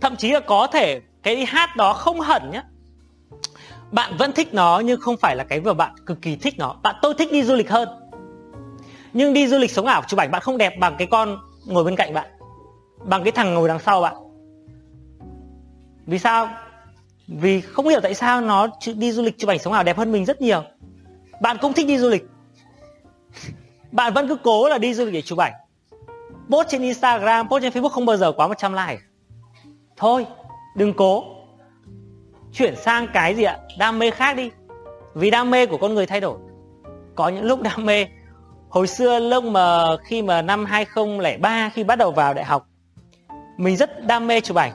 Thậm 0.00 0.16
chí 0.16 0.30
là 0.30 0.40
có 0.40 0.66
thể 0.66 1.00
cái 1.22 1.36
đi 1.36 1.44
hát 1.44 1.76
đó 1.76 1.92
không 1.92 2.20
hẳn 2.20 2.50
nhé 2.50 2.62
bạn 3.94 4.16
vẫn 4.16 4.32
thích 4.32 4.54
nó 4.54 4.82
nhưng 4.84 5.00
không 5.00 5.16
phải 5.16 5.36
là 5.36 5.44
cái 5.44 5.60
vừa 5.60 5.74
bạn 5.74 5.94
cực 6.06 6.22
kỳ 6.22 6.36
thích 6.36 6.54
nó. 6.58 6.76
Bạn, 6.82 6.96
tôi 7.02 7.14
thích 7.18 7.32
đi 7.32 7.42
du 7.42 7.54
lịch 7.54 7.70
hơn. 7.70 7.88
Nhưng 9.12 9.32
đi 9.32 9.46
du 9.46 9.58
lịch 9.58 9.70
sống 9.70 9.86
ảo 9.86 10.02
chụp 10.08 10.20
ảnh 10.20 10.30
bạn 10.30 10.42
không 10.42 10.58
đẹp 10.58 10.78
bằng 10.78 10.94
cái 10.98 11.06
con 11.10 11.38
ngồi 11.66 11.84
bên 11.84 11.96
cạnh 11.96 12.14
bạn. 12.14 12.30
Bằng 13.04 13.24
cái 13.24 13.32
thằng 13.32 13.54
ngồi 13.54 13.68
đằng 13.68 13.78
sau 13.78 14.00
bạn. 14.00 14.14
Vì 16.06 16.18
sao? 16.18 16.48
Vì 17.28 17.60
không 17.60 17.88
hiểu 17.88 18.00
tại 18.00 18.14
sao 18.14 18.40
nó 18.40 18.68
đi 18.96 19.12
du 19.12 19.22
lịch 19.22 19.38
chụp 19.38 19.50
ảnh 19.50 19.58
sống 19.58 19.72
ảo 19.72 19.82
đẹp 19.82 19.96
hơn 19.96 20.12
mình 20.12 20.24
rất 20.24 20.40
nhiều. 20.40 20.62
Bạn 21.40 21.56
cũng 21.60 21.72
thích 21.72 21.86
đi 21.86 21.98
du 21.98 22.08
lịch 22.08 22.24
bạn 23.94 24.12
vẫn 24.12 24.28
cứ 24.28 24.36
cố 24.36 24.68
là 24.68 24.78
đi 24.78 24.94
du 24.94 25.04
lịch 25.04 25.14
để 25.14 25.22
chụp 25.22 25.38
ảnh. 25.38 25.52
Post 26.50 26.68
trên 26.68 26.82
instagram, 26.82 27.48
post 27.48 27.62
trên 27.62 27.72
facebook 27.72 27.88
không 27.88 28.06
bao 28.06 28.16
giờ 28.16 28.32
quá 28.32 28.48
100 28.48 28.72
like. 28.72 29.02
Thôi, 29.96 30.26
đừng 30.76 30.94
cố. 30.94 31.24
Chuyển 32.52 32.76
sang 32.76 33.06
cái 33.12 33.34
gì 33.34 33.42
ạ? 33.42 33.58
Đam 33.78 33.98
mê 33.98 34.10
khác 34.10 34.36
đi. 34.36 34.50
Vì 35.14 35.30
đam 35.30 35.50
mê 35.50 35.66
của 35.66 35.76
con 35.76 35.94
người 35.94 36.06
thay 36.06 36.20
đổi. 36.20 36.38
Có 37.14 37.28
những 37.28 37.44
lúc 37.44 37.62
đam 37.62 37.86
mê. 37.86 38.06
Hồi 38.68 38.86
xưa, 38.86 39.18
lúc 39.18 39.44
mà 39.44 39.96
khi 40.04 40.22
mà 40.22 40.42
năm 40.42 40.64
2003 40.64 41.70
khi 41.74 41.84
bắt 41.84 41.96
đầu 41.96 42.10
vào 42.10 42.34
đại 42.34 42.44
học, 42.44 42.66
mình 43.56 43.76
rất 43.76 44.06
đam 44.06 44.26
mê 44.26 44.40
chụp 44.40 44.56
ảnh. 44.56 44.72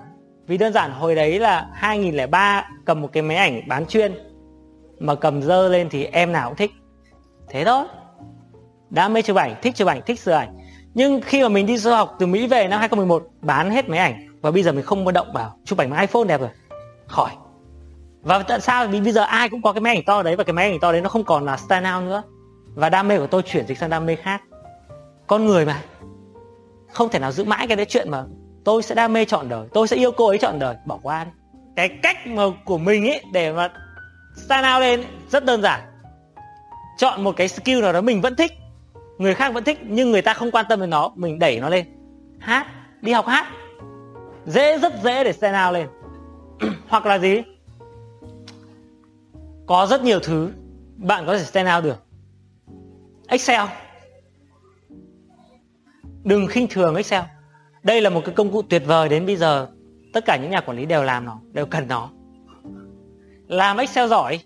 Vì 0.47 0.57
đơn 0.57 0.73
giản, 0.73 0.91
hồi 0.91 1.15
đấy 1.15 1.39
là 1.39 1.69
2003 1.73 2.69
cầm 2.85 3.01
một 3.01 3.09
cái 3.13 3.23
máy 3.23 3.37
ảnh 3.37 3.61
bán 3.67 3.85
chuyên. 3.85 4.13
Mà 4.99 5.15
cầm 5.15 5.41
dơ 5.41 5.67
lên 5.67 5.89
thì 5.89 6.05
em 6.05 6.31
nào 6.31 6.49
cũng 6.49 6.57
thích. 6.57 6.71
Thế 7.49 7.65
thôi 7.65 7.85
đam 8.89 9.13
mê 9.13 9.21
chụp 9.21 9.37
ảnh, 9.37 9.55
thích 9.61 9.75
chụp 9.75 9.87
ảnh, 9.87 10.01
thích 10.05 10.19
sửa 10.19 10.31
ảnh. 10.31 10.57
Nhưng 10.93 11.21
khi 11.21 11.43
mà 11.43 11.49
mình 11.49 11.65
đi 11.65 11.77
du 11.77 11.91
học 11.91 12.15
từ 12.19 12.25
Mỹ 12.25 12.47
về 12.47 12.67
năm 12.67 12.79
2011 12.79 13.27
bán 13.41 13.71
hết 13.71 13.89
máy 13.89 13.99
ảnh. 13.99 14.27
Và 14.41 14.51
bây 14.51 14.63
giờ 14.63 14.71
mình 14.71 14.85
không 14.85 15.05
có 15.05 15.11
động 15.11 15.27
vào 15.33 15.55
chụp 15.65 15.79
ảnh 15.79 15.89
bằng 15.89 15.99
iPhone 15.99 16.23
đẹp 16.23 16.39
rồi. 16.39 16.49
Khỏi. 17.07 17.29
Và 18.21 18.43
tại 18.43 18.61
sao? 18.61 18.87
Vì 18.87 19.01
bây 19.01 19.11
giờ 19.11 19.21
ai 19.21 19.49
cũng 19.49 19.61
có 19.61 19.73
cái 19.73 19.81
máy 19.81 19.95
ảnh 19.95 20.03
to 20.05 20.23
đấy 20.23 20.35
và 20.35 20.43
cái 20.43 20.53
máy 20.53 20.71
ảnh 20.71 20.79
to 20.79 20.91
đấy 20.91 21.01
nó 21.01 21.09
không 21.09 21.23
còn 21.23 21.45
là 21.45 21.57
stand 21.57 21.87
out 21.95 22.03
nữa. 22.03 22.23
Và 22.75 22.89
đam 22.89 23.07
mê 23.07 23.17
của 23.17 23.27
tôi 23.27 23.41
chuyển 23.41 23.67
dịch 23.67 23.77
sang 23.77 23.89
đam 23.89 24.05
mê 24.05 24.15
khác. 24.15 24.41
Con 25.27 25.45
người 25.45 25.65
mà. 25.65 25.81
Không 26.91 27.09
thể 27.09 27.19
nào 27.19 27.31
giữ 27.31 27.43
mãi 27.43 27.67
cái 27.67 27.77
đấy 27.77 27.85
chuyện 27.89 28.11
mà 28.11 28.23
tôi 28.63 28.83
sẽ 28.83 28.95
đam 28.95 29.13
mê 29.13 29.25
chọn 29.25 29.49
đời. 29.49 29.67
Tôi 29.73 29.87
sẽ 29.87 29.95
yêu 29.95 30.11
cô 30.11 30.27
ấy 30.27 30.37
chọn 30.37 30.59
đời. 30.59 30.75
Bỏ 30.85 30.99
qua 31.03 31.23
đi. 31.23 31.31
Cái 31.75 31.89
cách 32.03 32.27
mà 32.27 32.43
của 32.65 32.77
mình 32.77 33.07
ấy 33.07 33.23
để 33.33 33.53
mà 33.53 33.69
stand 34.45 34.67
out 34.75 34.81
lên 34.81 35.03
rất 35.29 35.45
đơn 35.45 35.61
giản. 35.61 35.79
Chọn 36.97 37.23
một 37.23 37.35
cái 37.35 37.47
skill 37.47 37.81
nào 37.81 37.93
đó 37.93 38.01
mình 38.01 38.21
vẫn 38.21 38.35
thích 38.35 38.51
người 39.19 39.33
khác 39.33 39.53
vẫn 39.53 39.63
thích, 39.63 39.79
nhưng 39.83 40.11
người 40.11 40.21
ta 40.21 40.33
không 40.33 40.51
quan 40.51 40.65
tâm 40.69 40.79
đến 40.79 40.89
nó. 40.89 41.11
Mình 41.15 41.39
đẩy 41.39 41.59
nó 41.59 41.69
lên. 41.69 41.85
Hát, 42.39 42.67
đi 43.01 43.11
học 43.11 43.27
hát. 43.27 43.47
Dễ, 44.45 44.77
rất 44.77 44.93
dễ 45.03 45.23
để 45.23 45.33
stand 45.33 45.67
out 45.67 45.73
lên. 45.73 45.87
Hoặc 46.87 47.05
là 47.05 47.19
gì? 47.19 47.41
Có 49.67 49.87
rất 49.89 50.03
nhiều 50.03 50.19
thứ 50.19 50.51
bạn 50.97 51.25
có 51.25 51.37
thể 51.37 51.43
stand 51.43 51.69
out 51.75 51.83
được. 51.83 52.03
Excel. 53.27 53.61
Đừng 56.23 56.47
khinh 56.47 56.67
thường 56.69 56.95
Excel. 56.95 57.23
Đây 57.83 58.01
là 58.01 58.09
một 58.09 58.21
cái 58.25 58.35
công 58.35 58.51
cụ 58.51 58.61
tuyệt 58.61 58.83
vời 58.85 59.09
đến 59.09 59.25
bây 59.25 59.35
giờ. 59.35 59.67
Tất 60.13 60.25
cả 60.25 60.37
những 60.37 60.51
nhà 60.51 60.61
quản 60.61 60.77
lý 60.77 60.85
đều 60.85 61.03
làm 61.03 61.25
nó, 61.25 61.39
đều 61.51 61.65
cần 61.65 61.87
nó. 61.87 62.09
Làm 63.47 63.77
Excel 63.77 64.09
giỏi 64.09 64.39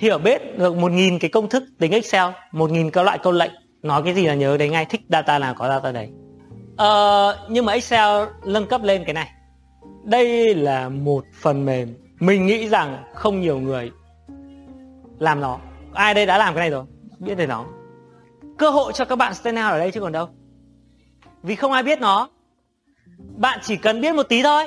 hiểu 0.00 0.18
biết 0.18 0.58
được 0.58 0.76
một 0.76 0.92
nghìn 0.92 1.18
cái 1.18 1.30
công 1.30 1.48
thức 1.48 1.64
tính 1.78 1.92
Excel 1.92 2.30
một 2.52 2.70
nghìn 2.70 2.90
các 2.90 3.02
loại 3.02 3.18
câu 3.18 3.32
lệnh. 3.32 3.50
Nói 3.82 4.02
cái 4.02 4.14
gì 4.14 4.26
là 4.26 4.34
nhớ 4.34 4.56
đấy 4.56 4.68
ngay 4.68 4.84
thích 4.84 5.00
data 5.08 5.38
nào 5.38 5.54
có 5.54 5.68
data 5.68 5.92
đấy. 5.92 6.08
Ờ, 6.76 7.46
nhưng 7.50 7.64
mà 7.64 7.72
Excel 7.72 8.28
nâng 8.44 8.66
cấp 8.66 8.82
lên 8.82 9.04
cái 9.04 9.14
này. 9.14 9.30
Đây 10.04 10.54
là 10.54 10.88
một 10.88 11.24
phần 11.40 11.64
mềm. 11.64 11.94
Mình 12.20 12.46
nghĩ 12.46 12.68
rằng 12.68 13.04
không 13.14 13.40
nhiều 13.40 13.58
người 13.58 13.90
làm 15.18 15.40
nó. 15.40 15.58
Ai 15.92 16.14
đây 16.14 16.26
đã 16.26 16.38
làm 16.38 16.54
cái 16.54 16.60
này 16.60 16.70
rồi? 16.70 16.84
Biết 17.18 17.34
về 17.34 17.46
nó. 17.46 17.66
Cơ 18.58 18.70
hội 18.70 18.92
cho 18.92 19.04
các 19.04 19.16
bạn 19.16 19.34
stand 19.34 19.58
out 19.58 19.72
ở 19.72 19.78
đây 19.78 19.90
chứ 19.90 20.00
còn 20.00 20.12
đâu. 20.12 20.28
Vì 21.42 21.56
không 21.56 21.72
ai 21.72 21.82
biết 21.82 22.00
nó. 22.00 22.28
Bạn 23.36 23.58
chỉ 23.62 23.76
cần 23.76 24.00
biết 24.00 24.14
một 24.14 24.28
tí 24.28 24.42
thôi. 24.42 24.64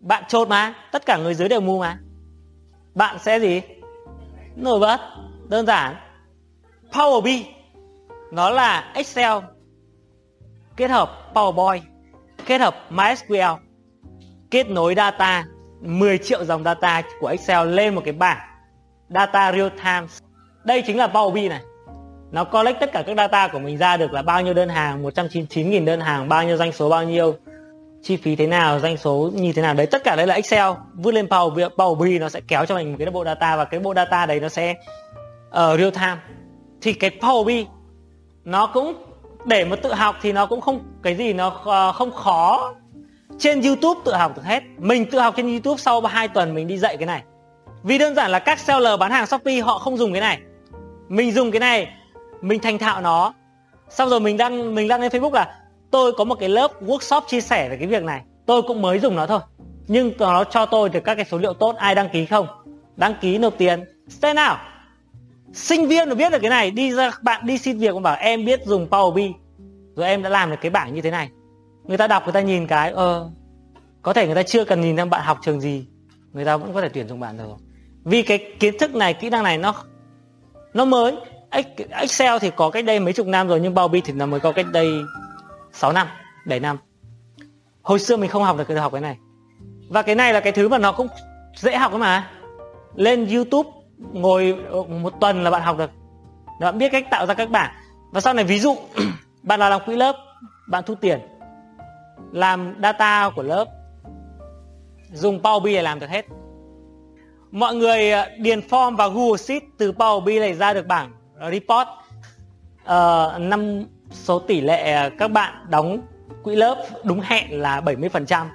Bạn 0.00 0.24
trột 0.28 0.48
mà. 0.48 0.74
Tất 0.92 1.06
cả 1.06 1.16
người 1.16 1.34
dưới 1.34 1.48
đều 1.48 1.60
mù 1.60 1.80
mà. 1.80 1.98
Bạn 2.94 3.16
sẽ 3.18 3.40
gì? 3.40 3.60
Nổi 4.56 4.80
bật 4.80 5.00
đơn 5.48 5.66
giản. 5.66 5.96
Power 6.92 7.20
BI, 7.20 7.46
nó 8.32 8.50
là 8.50 8.92
Excel 8.94 9.32
kết 10.76 10.90
hợp 10.90 11.30
PowerPoint 11.34 11.80
kết 12.46 12.60
hợp 12.60 12.76
MySQL, 12.90 13.56
kết 14.50 14.70
nối 14.70 14.94
data 14.94 15.44
10 15.80 16.18
triệu 16.18 16.44
dòng 16.44 16.64
data 16.64 17.02
của 17.20 17.26
Excel 17.26 17.68
lên 17.68 17.94
một 17.94 18.02
cái 18.04 18.12
bảng 18.12 18.38
data 19.08 19.52
real 19.52 19.68
time. 19.68 20.06
Đây 20.64 20.82
chính 20.86 20.98
là 20.98 21.06
Power 21.06 21.32
BI 21.32 21.48
này. 21.48 21.60
Nó 22.30 22.44
collect 22.44 22.80
tất 22.80 22.92
cả 22.92 23.02
các 23.06 23.16
data 23.16 23.48
của 23.48 23.58
mình 23.58 23.78
ra 23.78 23.96
được 23.96 24.12
là 24.12 24.22
bao 24.22 24.42
nhiêu 24.42 24.54
đơn 24.54 24.68
hàng 24.68 25.04
199.000 25.04 25.84
đơn 25.84 26.00
hàng, 26.00 26.28
bao 26.28 26.44
nhiêu 26.44 26.56
doanh 26.56 26.72
số, 26.72 26.88
bao 26.88 27.04
nhiêu 27.04 27.34
chi 28.04 28.16
phí 28.16 28.36
thế 28.36 28.46
nào 28.46 28.80
doanh 28.80 28.96
số 28.96 29.30
như 29.34 29.52
thế 29.52 29.62
nào. 29.62 29.74
Đấy 29.74 29.86
tất 29.86 30.04
cả 30.04 30.16
đấy 30.16 30.26
là 30.26 30.34
Excel. 30.34 30.72
Vứt 30.94 31.14
lên 31.14 31.26
Power, 31.26 31.68
Power 31.68 31.94
BI 31.94 32.18
nó 32.18 32.28
sẽ 32.28 32.40
kéo 32.48 32.66
cho 32.66 32.74
mình 32.74 32.92
một 32.92 32.96
cái 32.98 33.10
bộ 33.10 33.24
data 33.24 33.56
và 33.56 33.64
cái 33.64 33.80
bộ 33.80 33.94
data 33.94 34.26
đấy 34.26 34.40
nó 34.40 34.48
sẽ 34.48 34.74
uh, 35.48 35.78
real 35.78 35.90
time. 35.90 36.16
Thì 36.80 36.92
cái 36.92 37.10
Power 37.20 37.44
BI 37.44 37.66
nó 38.44 38.66
cũng 38.66 38.94
để 39.44 39.64
mà 39.64 39.76
tự 39.76 39.94
học 39.94 40.16
thì 40.22 40.32
nó 40.32 40.46
cũng 40.46 40.60
không 40.60 40.80
cái 41.02 41.14
gì 41.14 41.32
nó 41.32 41.46
uh, 41.48 41.94
không 41.94 42.12
khó. 42.12 42.74
Trên 43.38 43.62
YouTube 43.62 44.00
tự 44.04 44.14
học 44.14 44.36
được 44.36 44.44
hết. 44.44 44.62
Mình 44.78 45.10
tự 45.10 45.18
học 45.18 45.34
trên 45.36 45.48
YouTube 45.48 45.76
sau 45.76 46.00
2 46.00 46.28
tuần 46.28 46.54
mình 46.54 46.66
đi 46.66 46.78
dạy 46.78 46.96
cái 46.96 47.06
này. 47.06 47.22
Vì 47.82 47.98
đơn 47.98 48.14
giản 48.14 48.30
là 48.30 48.38
các 48.38 48.58
seller 48.58 49.00
bán 49.00 49.10
hàng 49.10 49.26
Shopee 49.26 49.60
họ 49.60 49.78
không 49.78 49.96
dùng 49.96 50.12
cái 50.12 50.20
này. 50.20 50.38
Mình 51.08 51.32
dùng 51.32 51.50
cái 51.50 51.60
này 51.60 51.88
mình 52.40 52.60
thành 52.60 52.78
thạo 52.78 53.00
nó. 53.00 53.34
Xong 53.88 54.08
rồi 54.08 54.20
mình 54.20 54.36
đăng 54.36 54.74
mình 54.74 54.88
đăng 54.88 55.00
lên 55.00 55.10
Facebook 55.12 55.32
là 55.32 55.63
tôi 55.94 56.12
có 56.12 56.24
một 56.24 56.34
cái 56.34 56.48
lớp 56.48 56.82
workshop 56.82 57.20
chia 57.26 57.40
sẻ 57.40 57.68
về 57.68 57.76
cái 57.76 57.86
việc 57.86 58.02
này. 58.02 58.22
Tôi 58.46 58.62
cũng 58.62 58.82
mới 58.82 58.98
dùng 58.98 59.16
nó 59.16 59.26
thôi. 59.26 59.40
Nhưng 59.88 60.12
nó 60.18 60.44
cho 60.44 60.66
tôi 60.66 60.88
được 60.88 61.04
các 61.04 61.14
cái 61.14 61.24
số 61.24 61.38
liệu 61.38 61.54
tốt, 61.54 61.76
ai 61.76 61.94
đăng 61.94 62.08
ký 62.08 62.26
không? 62.26 62.46
Đăng 62.96 63.14
ký 63.20 63.38
nộp 63.38 63.54
tiền. 63.58 63.84
Thế 64.22 64.34
nào. 64.34 64.58
Sinh 65.52 65.88
viên 65.88 66.08
mà 66.08 66.14
biết 66.14 66.32
được 66.32 66.38
cái 66.38 66.50
này, 66.50 66.70
đi 66.70 66.92
ra, 66.92 67.10
bạn 67.22 67.46
đi 67.46 67.58
xin 67.58 67.78
việc 67.78 67.94
mà 67.94 68.00
bảo 68.00 68.16
em 68.20 68.44
biết 68.44 68.60
dùng 68.64 68.88
Power 68.90 69.12
BI. 69.12 69.32
Rồi 69.96 70.06
em 70.06 70.22
đã 70.22 70.28
làm 70.30 70.50
được 70.50 70.56
cái 70.60 70.70
bảng 70.70 70.94
như 70.94 71.00
thế 71.00 71.10
này. 71.10 71.28
Người 71.84 71.96
ta 71.96 72.06
đọc, 72.06 72.22
người 72.24 72.32
ta 72.32 72.40
nhìn 72.40 72.66
cái 72.66 72.90
ờ 72.90 73.30
có 74.02 74.12
thể 74.12 74.26
người 74.26 74.34
ta 74.34 74.42
chưa 74.42 74.64
cần 74.64 74.80
nhìn 74.80 74.96
xem 74.96 75.10
bạn 75.10 75.22
học 75.24 75.38
trường 75.42 75.60
gì. 75.60 75.86
Người 76.32 76.44
ta 76.44 76.56
vẫn 76.56 76.74
có 76.74 76.80
thể 76.80 76.88
tuyển 76.88 77.08
dụng 77.08 77.20
bạn 77.20 77.38
rồi 77.38 77.48
vì 78.04 78.22
cái 78.22 78.52
kiến 78.60 78.78
thức 78.78 78.94
này, 78.94 79.14
kỹ 79.14 79.30
năng 79.30 79.42
này 79.42 79.58
nó 79.58 79.74
nó 80.74 80.84
mới. 80.84 81.16
Excel 81.90 82.38
thì 82.40 82.50
có 82.56 82.70
cách 82.70 82.84
đây 82.84 83.00
mấy 83.00 83.12
chục 83.12 83.26
năm 83.26 83.48
rồi, 83.48 83.60
nhưng 83.60 83.74
Power 83.74 83.88
BI 83.88 84.00
thì 84.00 84.12
nó 84.12 84.26
mới 84.26 84.40
có 84.40 84.52
cách 84.52 84.66
đây 84.72 84.88
6 85.74 85.92
năm 85.92 86.06
7 86.46 86.60
năm. 86.60 86.76
Hồi 87.82 87.98
xưa 87.98 88.16
mình 88.16 88.30
không 88.30 88.44
học 88.44 88.56
được 88.56 88.64
cái 88.68 88.76
học 88.76 88.92
cái 88.92 89.00
này. 89.00 89.16
Và 89.88 90.02
cái 90.02 90.14
này 90.14 90.32
là 90.32 90.40
cái 90.40 90.52
thứ 90.52 90.68
mà 90.68 90.78
nó 90.78 90.92
cũng 90.92 91.08
dễ 91.56 91.76
học 91.76 91.92
mà. 91.92 92.30
Lên 92.94 93.26
YouTube 93.26 93.70
ngồi 94.12 94.56
một 94.88 95.12
tuần 95.20 95.42
là 95.42 95.50
bạn 95.50 95.62
học 95.62 95.78
được. 95.78 95.90
Bạn 96.60 96.78
biết 96.78 96.92
cách 96.92 97.06
tạo 97.10 97.26
ra 97.26 97.34
các 97.34 97.50
bảng. 97.50 97.74
Và 98.12 98.20
sau 98.20 98.34
này 98.34 98.44
ví 98.44 98.58
dụ 98.58 98.76
bạn 99.42 99.60
là 99.60 99.68
làm 99.68 99.80
quỹ 99.86 99.96
lớp 99.96 100.16
bạn 100.66 100.84
thu 100.86 100.94
tiền. 100.94 101.20
Làm 102.32 102.74
data 102.82 103.30
của 103.36 103.42
lớp. 103.42 103.64
Dùng 105.12 105.42
Power 105.42 105.60
BI 105.60 105.74
để 105.74 105.82
làm 105.82 106.00
được 106.00 106.10
hết. 106.10 106.26
Mọi 107.50 107.74
người 107.74 108.10
ờ, 108.10 108.28
điền 108.38 108.60
form 108.60 108.96
vào 108.96 109.10
Google 109.10 109.36
Sheet 109.36 109.62
từ 109.78 109.92
Power 109.92 110.20
BI 110.20 110.38
này 110.38 110.54
ra 110.54 110.72
được 110.72 110.86
bảng 110.86 111.12
report 111.50 111.88
uh, 112.84 113.40
năm 113.40 113.84
số 114.14 114.38
tỷ 114.38 114.60
lệ 114.60 114.92
à, 114.92 115.10
các 115.18 115.28
bạn 115.28 115.66
đóng 115.68 116.00
quỹ 116.42 116.56
lớp 116.56 116.84
đúng 117.04 117.20
hẹn 117.20 117.60
là 117.60 117.80
70% 117.80 118.46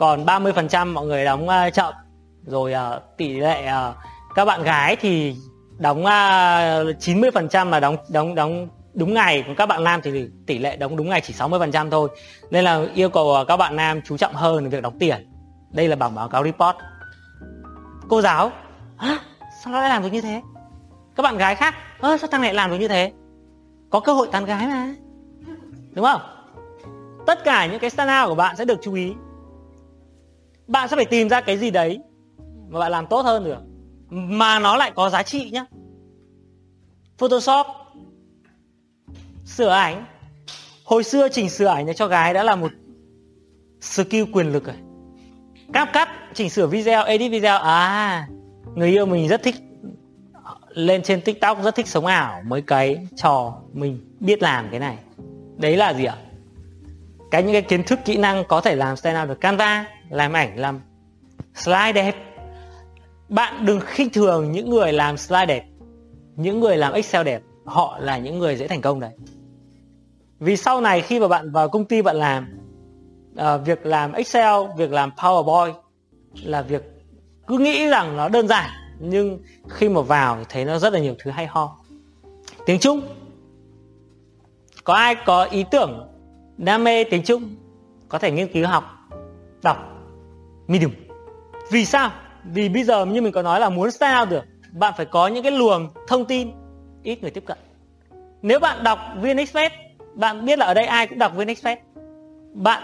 còn 0.00 0.24
30% 0.24 0.92
mọi 0.92 1.06
người 1.06 1.24
đóng 1.24 1.48
uh, 1.48 1.74
chậm. 1.74 1.94
Rồi 2.46 2.74
uh, 2.96 3.02
tỷ 3.16 3.40
lệ 3.40 3.68
uh, 3.68 3.96
các 4.34 4.44
bạn 4.44 4.62
gái 4.62 4.96
thì 4.96 5.36
đóng 5.78 6.00
uh, 6.00 6.06
90% 6.06 7.70
là 7.70 7.80
đóng 7.80 7.96
đóng 8.08 8.34
đóng 8.34 8.68
đúng 8.94 9.14
ngày. 9.14 9.44
Còn 9.46 9.56
các 9.56 9.66
bạn 9.66 9.84
nam 9.84 10.00
thì 10.02 10.28
tỷ 10.46 10.58
lệ 10.58 10.76
đóng 10.76 10.96
đúng 10.96 11.08
ngày 11.08 11.20
chỉ 11.20 11.34
60% 11.34 11.90
thôi. 11.90 12.08
Nên 12.50 12.64
là 12.64 12.86
yêu 12.94 13.10
cầu 13.10 13.44
các 13.48 13.56
bạn 13.56 13.76
nam 13.76 14.00
chú 14.02 14.16
trọng 14.16 14.34
hơn 14.34 14.70
việc 14.70 14.82
đóng 14.82 14.98
tiền. 14.98 15.30
Đây 15.70 15.88
là 15.88 15.96
bảng 15.96 16.14
báo 16.14 16.28
cáo 16.28 16.44
report. 16.44 16.76
Cô 18.08 18.20
giáo 18.22 18.52
Hả? 18.96 19.18
sao 19.64 19.72
nó 19.72 19.80
lại 19.80 19.88
làm 19.88 20.02
được 20.02 20.12
như 20.12 20.20
thế? 20.20 20.40
Các 21.16 21.22
bạn 21.22 21.38
gái 21.38 21.54
khác 21.54 21.74
ơ 22.00 22.16
sao 22.18 22.28
thằng 22.30 22.40
này 22.40 22.54
làm 22.54 22.70
được 22.70 22.78
như 22.78 22.88
thế? 22.88 23.12
Có 23.90 24.00
cơ 24.00 24.12
hội 24.12 24.28
tán 24.32 24.44
gái 24.44 24.66
mà. 24.66 24.94
Đúng 25.92 26.04
không? 26.04 26.20
Tất 27.26 27.44
cả 27.44 27.66
những 27.66 27.80
cái 27.80 27.90
stand 27.90 28.10
out 28.10 28.28
của 28.28 28.34
bạn 28.34 28.56
sẽ 28.56 28.64
được 28.64 28.78
chú 28.82 28.94
ý. 28.94 29.12
Bạn 30.66 30.88
sẽ 30.88 30.96
phải 30.96 31.04
tìm 31.04 31.28
ra 31.28 31.40
cái 31.40 31.58
gì 31.58 31.70
đấy 31.70 32.00
mà 32.68 32.78
bạn 32.78 32.92
làm 32.92 33.06
tốt 33.06 33.22
hơn 33.22 33.44
được. 33.44 33.62
Mà 34.10 34.58
nó 34.58 34.76
lại 34.76 34.92
có 34.94 35.10
giá 35.10 35.22
trị 35.22 35.50
nhá. 35.50 35.64
Photoshop, 37.18 37.66
sửa 39.44 39.68
ảnh. 39.68 40.04
Hồi 40.84 41.04
xưa 41.04 41.28
chỉnh 41.28 41.50
sửa 41.50 41.66
ảnh 41.66 41.94
cho 41.94 42.06
gái 42.06 42.34
đã 42.34 42.42
là 42.42 42.56
một 42.56 42.72
skill 43.80 44.24
quyền 44.32 44.52
lực 44.52 44.64
rồi. 44.64 44.76
Cáp 45.72 45.92
cắt 45.92 46.08
chỉnh 46.34 46.50
sửa 46.50 46.66
video, 46.66 47.04
edit 47.04 47.32
video. 47.32 47.58
À 47.58 48.28
người 48.74 48.90
yêu 48.90 49.06
mình 49.06 49.28
rất 49.28 49.42
thích 49.42 49.54
lên 50.74 51.02
trên 51.02 51.20
tiktok 51.20 51.62
rất 51.62 51.74
thích 51.74 51.88
sống 51.88 52.06
ảo 52.06 52.42
mới 52.46 52.62
cái 52.62 53.06
trò 53.16 53.54
mình 53.72 54.16
biết 54.20 54.42
làm 54.42 54.68
cái 54.70 54.80
này. 54.80 54.96
Đấy 55.56 55.76
là 55.76 55.94
gì 55.94 56.04
ạ? 56.04 56.16
Cái 57.30 57.42
những 57.42 57.52
cái 57.52 57.62
kiến 57.62 57.82
thức 57.82 57.98
kỹ 58.04 58.16
năng 58.16 58.44
có 58.44 58.60
thể 58.60 58.76
làm 58.76 58.96
stand 58.96 59.18
out 59.18 59.28
được. 59.28 59.40
Canva 59.40 59.86
làm 60.10 60.32
ảnh 60.32 60.58
làm 60.58 60.80
slide 61.54 61.92
đẹp. 61.92 62.14
Bạn 63.28 63.66
đừng 63.66 63.80
khinh 63.80 64.10
thường 64.10 64.52
những 64.52 64.70
người 64.70 64.92
làm 64.92 65.16
slide 65.16 65.46
đẹp. 65.46 65.64
Những 66.36 66.60
người 66.60 66.76
làm 66.76 66.92
excel 66.92 67.24
đẹp 67.24 67.42
họ 67.64 67.98
là 67.98 68.18
những 68.18 68.38
người 68.38 68.56
dễ 68.56 68.68
thành 68.68 68.80
công 68.80 69.00
đấy. 69.00 69.12
Vì 70.38 70.56
sau 70.56 70.80
này 70.80 71.00
khi 71.00 71.20
mà 71.20 71.28
bạn 71.28 71.52
vào 71.52 71.68
công 71.68 71.84
ty 71.84 72.02
bạn 72.02 72.16
làm 72.16 72.58
uh, 73.32 73.66
việc 73.66 73.86
làm 73.86 74.12
excel 74.12 74.54
việc 74.76 74.92
làm 74.92 75.10
powerpoint 75.16 75.74
là 76.44 76.62
việc 76.62 76.82
cứ 77.46 77.58
nghĩ 77.58 77.88
rằng 77.88 78.16
nó 78.16 78.28
đơn 78.28 78.48
giản 78.48 78.70
nhưng 79.00 79.38
khi 79.68 79.88
mà 79.88 80.00
vào 80.00 80.36
thì 80.38 80.44
thấy 80.48 80.64
nó 80.64 80.78
rất 80.78 80.92
là 80.92 80.98
nhiều 80.98 81.14
thứ 81.18 81.30
hay 81.30 81.46
ho. 81.46 81.76
Tiếng 82.66 82.78
trung. 82.80 83.00
Có 84.84 84.94
ai 84.94 85.14
có 85.14 85.44
ý 85.44 85.64
tưởng 85.70 86.08
đam 86.56 86.84
mê 86.84 87.04
tiếng 87.04 87.22
trung? 87.22 87.56
Có 88.08 88.18
thể 88.18 88.30
nghiên 88.30 88.52
cứu, 88.52 88.66
học, 88.66 88.84
đọc 89.62 89.76
medium. 90.66 90.92
Vì 91.70 91.84
sao? 91.84 92.10
Vì 92.44 92.68
bây 92.68 92.84
giờ 92.84 93.06
như 93.06 93.22
mình 93.22 93.32
có 93.32 93.42
nói 93.42 93.60
là 93.60 93.70
muốn 93.70 93.90
sao 93.90 94.26
được, 94.26 94.44
bạn 94.72 94.94
phải 94.96 95.06
có 95.06 95.26
những 95.26 95.42
cái 95.42 95.52
luồng 95.52 95.88
thông 96.08 96.24
tin 96.24 96.50
ít 97.02 97.22
người 97.22 97.30
tiếp 97.30 97.44
cận. 97.46 97.58
Nếu 98.42 98.60
bạn 98.60 98.84
đọc 98.84 98.98
vn 99.22 99.36
express, 99.36 99.74
bạn 100.14 100.44
biết 100.44 100.58
là 100.58 100.66
ở 100.66 100.74
đây 100.74 100.86
ai 100.86 101.06
cũng 101.06 101.18
đọc 101.18 101.32
vn 101.36 101.46
express. 101.46 101.80
Bạn 102.54 102.82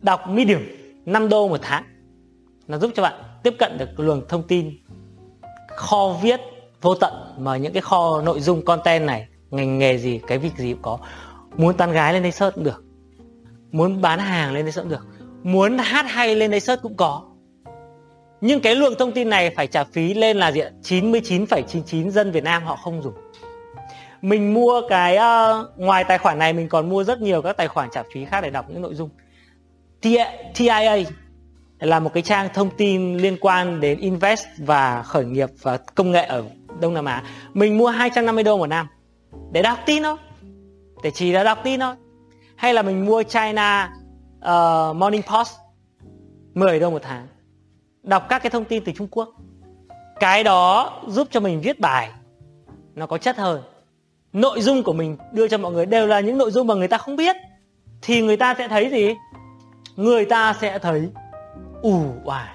đọc 0.00 0.28
medium 0.28 0.62
5 1.06 1.28
đô 1.28 1.48
một 1.48 1.60
tháng, 1.62 1.84
nó 2.68 2.78
giúp 2.78 2.90
cho 2.94 3.02
bạn 3.02 3.22
tiếp 3.42 3.54
cận 3.58 3.78
được 3.78 4.00
luồng 4.00 4.22
thông 4.28 4.42
tin 4.42 4.70
kho 5.76 6.18
viết 6.22 6.40
vô 6.82 6.94
tận 6.94 7.12
mà 7.38 7.56
những 7.56 7.72
cái 7.72 7.82
kho 7.82 8.22
nội 8.22 8.40
dung 8.40 8.64
content 8.64 9.06
này 9.06 9.26
ngành 9.50 9.78
nghề 9.78 9.98
gì 9.98 10.20
cái 10.26 10.38
việc 10.38 10.56
gì 10.56 10.72
cũng 10.72 10.82
có. 10.82 10.98
Muốn 11.56 11.76
tán 11.76 11.92
gái 11.92 12.12
lên 12.12 12.22
đây 12.22 12.32
search 12.32 12.54
cũng 12.54 12.64
được. 12.64 12.84
Muốn 13.72 14.00
bán 14.00 14.18
hàng 14.18 14.54
lên 14.54 14.64
đây 14.64 14.72
search 14.72 14.90
cũng 14.90 14.98
được. 14.98 15.06
Muốn 15.42 15.78
hát 15.78 16.06
hay 16.08 16.34
lên 16.34 16.50
đây 16.50 16.60
search 16.60 16.82
cũng 16.82 16.96
có. 16.96 17.22
Nhưng 18.40 18.60
cái 18.60 18.74
luồng 18.74 18.94
thông 18.98 19.12
tin 19.12 19.30
này 19.30 19.50
phải 19.50 19.66
trả 19.66 19.84
phí 19.84 20.14
lên 20.14 20.36
là 20.36 20.52
gì 20.52 20.60
ạ? 20.60 20.70
99,99 20.82 22.10
dân 22.10 22.30
Việt 22.30 22.44
Nam 22.44 22.64
họ 22.64 22.76
không 22.76 23.02
dùng. 23.02 23.14
Mình 24.22 24.54
mua 24.54 24.82
cái 24.88 25.16
uh, 25.16 25.66
ngoài 25.78 26.04
tài 26.04 26.18
khoản 26.18 26.38
này 26.38 26.52
mình 26.52 26.68
còn 26.68 26.88
mua 26.88 27.04
rất 27.04 27.20
nhiều 27.20 27.42
các 27.42 27.56
tài 27.56 27.68
khoản 27.68 27.88
trả 27.92 28.02
phí 28.14 28.24
khác 28.24 28.40
để 28.40 28.50
đọc 28.50 28.66
những 28.68 28.82
nội 28.82 28.94
dung. 28.94 29.10
TIA 30.54 31.04
là 31.78 32.00
một 32.00 32.12
cái 32.14 32.22
trang 32.22 32.48
thông 32.54 32.70
tin 32.70 33.16
liên 33.16 33.36
quan 33.40 33.80
đến 33.80 33.98
invest 33.98 34.46
và 34.58 35.02
khởi 35.02 35.24
nghiệp 35.24 35.48
và 35.62 35.76
công 35.76 36.10
nghệ 36.10 36.24
ở 36.24 36.44
Đông 36.80 36.94
Nam 36.94 37.04
Á. 37.04 37.22
Mình 37.54 37.78
mua 37.78 37.88
250 37.88 38.44
đô 38.44 38.58
một 38.58 38.66
năm 38.66 38.86
để 39.52 39.62
đọc 39.62 39.78
tin 39.86 40.02
thôi. 40.02 40.16
Để 41.02 41.10
chỉ 41.14 41.32
là 41.32 41.44
đọc 41.44 41.58
tin 41.64 41.80
thôi. 41.80 41.94
Hay 42.56 42.74
là 42.74 42.82
mình 42.82 43.06
mua 43.06 43.22
China 43.22 43.92
uh, 44.38 44.96
Morning 44.96 45.22
Post 45.22 45.52
10 46.54 46.80
đô 46.80 46.90
một 46.90 47.02
tháng. 47.02 47.26
Đọc 48.02 48.26
các 48.28 48.42
cái 48.42 48.50
thông 48.50 48.64
tin 48.64 48.84
từ 48.84 48.92
Trung 48.92 49.08
Quốc. 49.10 49.28
Cái 50.20 50.44
đó 50.44 50.92
giúp 51.08 51.28
cho 51.30 51.40
mình 51.40 51.60
viết 51.60 51.80
bài 51.80 52.10
nó 52.94 53.06
có 53.06 53.18
chất 53.18 53.36
hơn. 53.36 53.62
Nội 54.32 54.60
dung 54.60 54.82
của 54.82 54.92
mình 54.92 55.16
đưa 55.32 55.48
cho 55.48 55.58
mọi 55.58 55.72
người 55.72 55.86
đều 55.86 56.06
là 56.06 56.20
những 56.20 56.38
nội 56.38 56.50
dung 56.50 56.66
mà 56.66 56.74
người 56.74 56.88
ta 56.88 56.98
không 56.98 57.16
biết. 57.16 57.36
Thì 58.02 58.22
người 58.22 58.36
ta 58.36 58.54
sẽ 58.58 58.68
thấy 58.68 58.90
gì? 58.90 59.14
Người 59.96 60.24
ta 60.24 60.54
sẽ 60.60 60.78
thấy 60.78 61.08
ủ 61.84 62.02
oải 62.24 62.48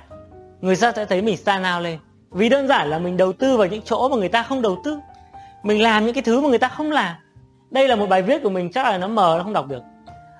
người 0.62 0.76
ta 0.76 0.92
sẽ 0.96 1.06
thấy 1.06 1.22
mình 1.22 1.38
stand 1.38 1.66
out 1.76 1.84
lên. 1.84 2.00
Vì 2.32 2.50
đơn 2.50 2.68
giản 2.68 2.90
là 2.90 3.00
mình 3.00 3.18
đầu 3.18 3.34
tư 3.34 3.58
vào 3.58 3.68
những 3.68 3.82
chỗ 3.82 4.10
mà 4.10 4.18
người 4.18 4.30
ta 4.30 4.44
không 4.44 4.62
đầu 4.62 4.82
tư. 4.84 5.00
Mình 5.64 5.82
làm 5.82 6.06
những 6.06 6.14
cái 6.14 6.24
thứ 6.24 6.42
mà 6.42 6.50
người 6.50 6.58
ta 6.58 6.68
không 6.68 6.92
làm. 6.92 7.16
Đây 7.72 7.88
là 7.88 7.96
một 7.96 8.10
bài 8.10 8.22
viết 8.22 8.44
của 8.44 8.50
mình, 8.50 8.72
chắc 8.72 8.86
là 8.86 8.98
nó 8.98 9.08
mờ, 9.08 9.36
nó 9.38 9.44
không 9.44 9.54
đọc 9.54 9.68
được. 9.68 9.84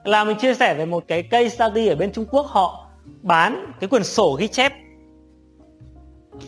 Là 0.04 0.24
mình 0.24 0.38
chia 0.38 0.54
sẻ 0.54 0.74
về 0.74 0.86
một 0.86 1.04
cái 1.08 1.24
case 1.24 1.50
study 1.50 1.88
ở 1.88 1.96
bên 1.96 2.12
Trung 2.12 2.26
Quốc, 2.32 2.48
họ 2.48 2.88
bán 3.22 3.72
cái 3.80 3.88
quyển 3.88 4.04
sổ 4.04 4.38
ghi 4.40 4.48
chép. 4.48 4.74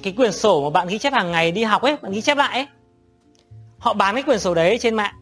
Cái 0.04 0.14
quyển 0.14 0.32
sổ 0.32 0.64
mà 0.64 0.70
bạn 0.70 0.88
ghi 0.88 0.98
chép 0.98 1.14
hàng 1.14 1.32
ngày 1.32 1.52
đi 1.52 1.64
học 1.64 1.82
ấy, 1.82 1.98
bạn 2.02 2.12
ghi 2.12 2.22
chép 2.22 2.38
lại 2.38 2.54
ấy. 2.54 2.68
Họ 3.78 3.94
bán 3.94 4.16
cái 4.16 4.24
quyển 4.24 4.40
sổ 4.40 4.54
đấy 4.54 4.78
trên 4.80 4.96
mạng. 4.96 5.16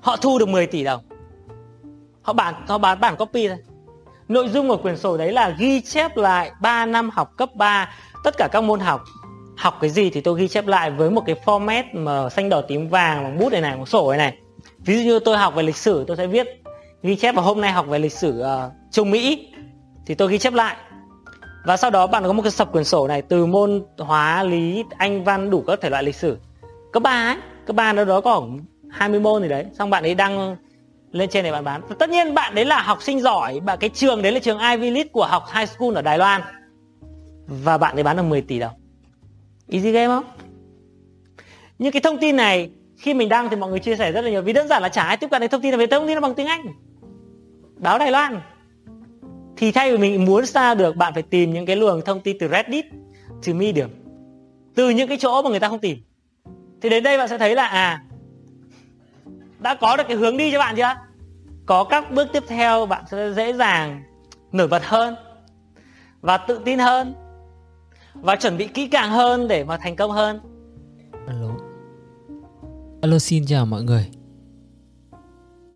Họ 0.00 0.16
thu 0.16 0.38
được 0.38 0.48
10 0.48 0.66
tỷ 0.66 0.84
đồng. 0.84 1.00
Họ 2.22 2.32
bán 2.32 2.54
họ 2.68 2.78
bán 2.78 3.00
bản 3.00 3.16
copy 3.16 3.48
thôi 3.48 3.58
nội 4.30 4.48
dung 4.48 4.68
của 4.68 4.76
quyển 4.76 4.96
sổ 4.96 5.16
đấy 5.16 5.32
là 5.32 5.54
ghi 5.58 5.80
chép 5.80 6.16
lại 6.16 6.50
3 6.60 6.86
năm 6.86 7.10
học 7.12 7.36
cấp 7.36 7.54
3 7.54 7.94
tất 8.24 8.34
cả 8.38 8.48
các 8.52 8.60
môn 8.60 8.80
học 8.80 9.04
học 9.56 9.78
cái 9.80 9.90
gì 9.90 10.10
thì 10.10 10.20
tôi 10.20 10.40
ghi 10.40 10.48
chép 10.48 10.66
lại 10.66 10.90
với 10.90 11.10
một 11.10 11.22
cái 11.26 11.36
format 11.44 11.84
mà 11.92 12.28
xanh 12.30 12.48
đỏ 12.48 12.60
tím 12.60 12.88
vàng 12.88 13.24
bằng 13.24 13.38
bút 13.38 13.52
này 13.52 13.60
này 13.60 13.76
một 13.76 13.88
sổ 13.88 14.10
này 14.10 14.18
này. 14.18 14.36
Ví 14.78 14.96
dụ 14.96 15.10
như 15.10 15.18
tôi 15.18 15.38
học 15.38 15.54
về 15.54 15.62
lịch 15.62 15.76
sử 15.76 16.04
tôi 16.06 16.16
sẽ 16.16 16.26
viết 16.26 16.46
ghi 17.02 17.16
chép 17.16 17.34
vào 17.34 17.44
hôm 17.44 17.60
nay 17.60 17.72
học 17.72 17.86
về 17.88 17.98
lịch 17.98 18.12
sử 18.12 18.42
uh, 18.42 18.72
Trung 18.90 19.10
Mỹ 19.10 19.48
thì 20.06 20.14
tôi 20.14 20.30
ghi 20.30 20.38
chép 20.38 20.52
lại. 20.52 20.76
Và 21.64 21.76
sau 21.76 21.90
đó 21.90 22.06
bạn 22.06 22.24
có 22.26 22.32
một 22.32 22.42
cái 22.42 22.50
sập 22.50 22.72
quyển 22.72 22.84
sổ 22.84 23.08
này 23.08 23.22
từ 23.22 23.46
môn 23.46 23.82
hóa 23.98 24.42
lý 24.42 24.84
anh 24.98 25.24
văn 25.24 25.50
đủ 25.50 25.64
các 25.66 25.80
thể 25.80 25.90
loại 25.90 26.02
lịch 26.02 26.16
sử. 26.16 26.38
Cấp 26.92 27.02
ba 27.02 27.28
ấy 27.28 27.36
cấp 27.66 27.76
ba 27.76 27.92
nó 27.92 28.04
đó 28.04 28.20
có 28.20 28.40
khoảng 28.40 28.58
20 28.90 29.20
môn 29.20 29.42
gì 29.42 29.48
đấy. 29.48 29.64
Xong 29.78 29.90
bạn 29.90 30.02
ấy 30.02 30.14
đăng 30.14 30.56
lên 31.12 31.30
trên 31.30 31.44
để 31.44 31.52
bạn 31.52 31.64
bán. 31.64 31.82
Tất 31.98 32.10
nhiên 32.10 32.34
bạn 32.34 32.54
đấy 32.54 32.64
là 32.64 32.82
học 32.82 33.02
sinh 33.02 33.20
giỏi 33.20 33.60
và 33.60 33.76
cái 33.76 33.90
trường 33.90 34.22
đấy 34.22 34.32
là 34.32 34.40
trường 34.40 34.58
Ivy 34.58 34.90
League 34.90 35.08
của 35.12 35.26
học 35.26 35.44
high 35.54 35.68
school 35.68 35.94
ở 35.94 36.02
Đài 36.02 36.18
Loan. 36.18 36.42
Và 37.46 37.78
bạn 37.78 37.96
ấy 37.96 38.02
bán 38.02 38.16
được 38.16 38.22
10 38.22 38.40
tỷ 38.40 38.58
đồng. 38.58 38.72
Easy 39.68 39.92
game 39.92 40.06
không? 40.06 40.24
Những 41.78 41.92
cái 41.92 42.00
thông 42.00 42.18
tin 42.18 42.36
này, 42.36 42.70
khi 42.98 43.14
mình 43.14 43.28
đăng 43.28 43.48
thì 43.48 43.56
mọi 43.56 43.70
người 43.70 43.78
chia 43.78 43.96
sẻ 43.96 44.12
rất 44.12 44.20
là 44.20 44.30
nhiều. 44.30 44.42
Vì 44.42 44.52
đơn 44.52 44.68
giản 44.68 44.82
là 44.82 44.88
chả 44.88 45.02
ai 45.02 45.16
tiếp 45.16 45.30
cận 45.30 45.40
đến 45.40 45.50
thông 45.50 45.62
tin 45.62 45.70
này 45.70 45.78
về 45.78 45.86
thông 45.86 46.06
tin 46.06 46.14
nó 46.14 46.20
bằng 46.20 46.34
tiếng 46.34 46.46
Anh. 46.46 46.66
Báo 47.76 47.98
Đài 47.98 48.10
Loan. 48.10 48.40
Thì 49.56 49.72
thay 49.72 49.92
vì 49.92 49.98
mình 49.98 50.24
muốn 50.24 50.46
xa 50.46 50.74
được, 50.74 50.96
bạn 50.96 51.14
phải 51.14 51.22
tìm 51.22 51.52
những 51.52 51.66
cái 51.66 51.76
luồng 51.76 52.00
thông 52.04 52.20
tin 52.20 52.36
từ 52.40 52.48
Reddit 52.48 52.84
từ 53.42 53.54
Medium. 53.54 53.90
Từ 54.74 54.90
những 54.90 55.08
cái 55.08 55.16
chỗ 55.20 55.42
mà 55.42 55.50
người 55.50 55.60
ta 55.60 55.68
không 55.68 55.78
tìm. 55.78 55.98
Thì 56.82 56.88
đến 56.88 57.02
đây 57.02 57.18
bạn 57.18 57.28
sẽ 57.28 57.38
thấy 57.38 57.54
là 57.54 57.66
à 57.66 58.04
đã 59.60 59.74
có 59.74 59.96
được 59.96 60.04
cái 60.08 60.16
hướng 60.16 60.36
đi 60.36 60.52
cho 60.52 60.58
bạn 60.58 60.76
chưa? 60.76 60.94
Có 61.66 61.84
các 61.84 62.10
bước 62.10 62.28
tiếp 62.32 62.42
theo 62.48 62.86
bạn 62.86 63.04
sẽ 63.10 63.32
dễ 63.32 63.52
dàng 63.52 64.02
nổi 64.52 64.68
bật 64.68 64.84
hơn 64.84 65.14
và 66.20 66.36
tự 66.36 66.60
tin 66.64 66.78
hơn 66.78 67.14
và 68.14 68.36
chuẩn 68.36 68.56
bị 68.56 68.66
kỹ 68.66 68.88
càng 68.88 69.10
hơn 69.10 69.48
để 69.48 69.64
mà 69.64 69.76
thành 69.76 69.96
công 69.96 70.10
hơn. 70.10 70.40
Alo. 71.26 71.48
Alo 73.02 73.18
xin 73.18 73.46
chào 73.46 73.66
mọi 73.66 73.82
người. 73.82 74.19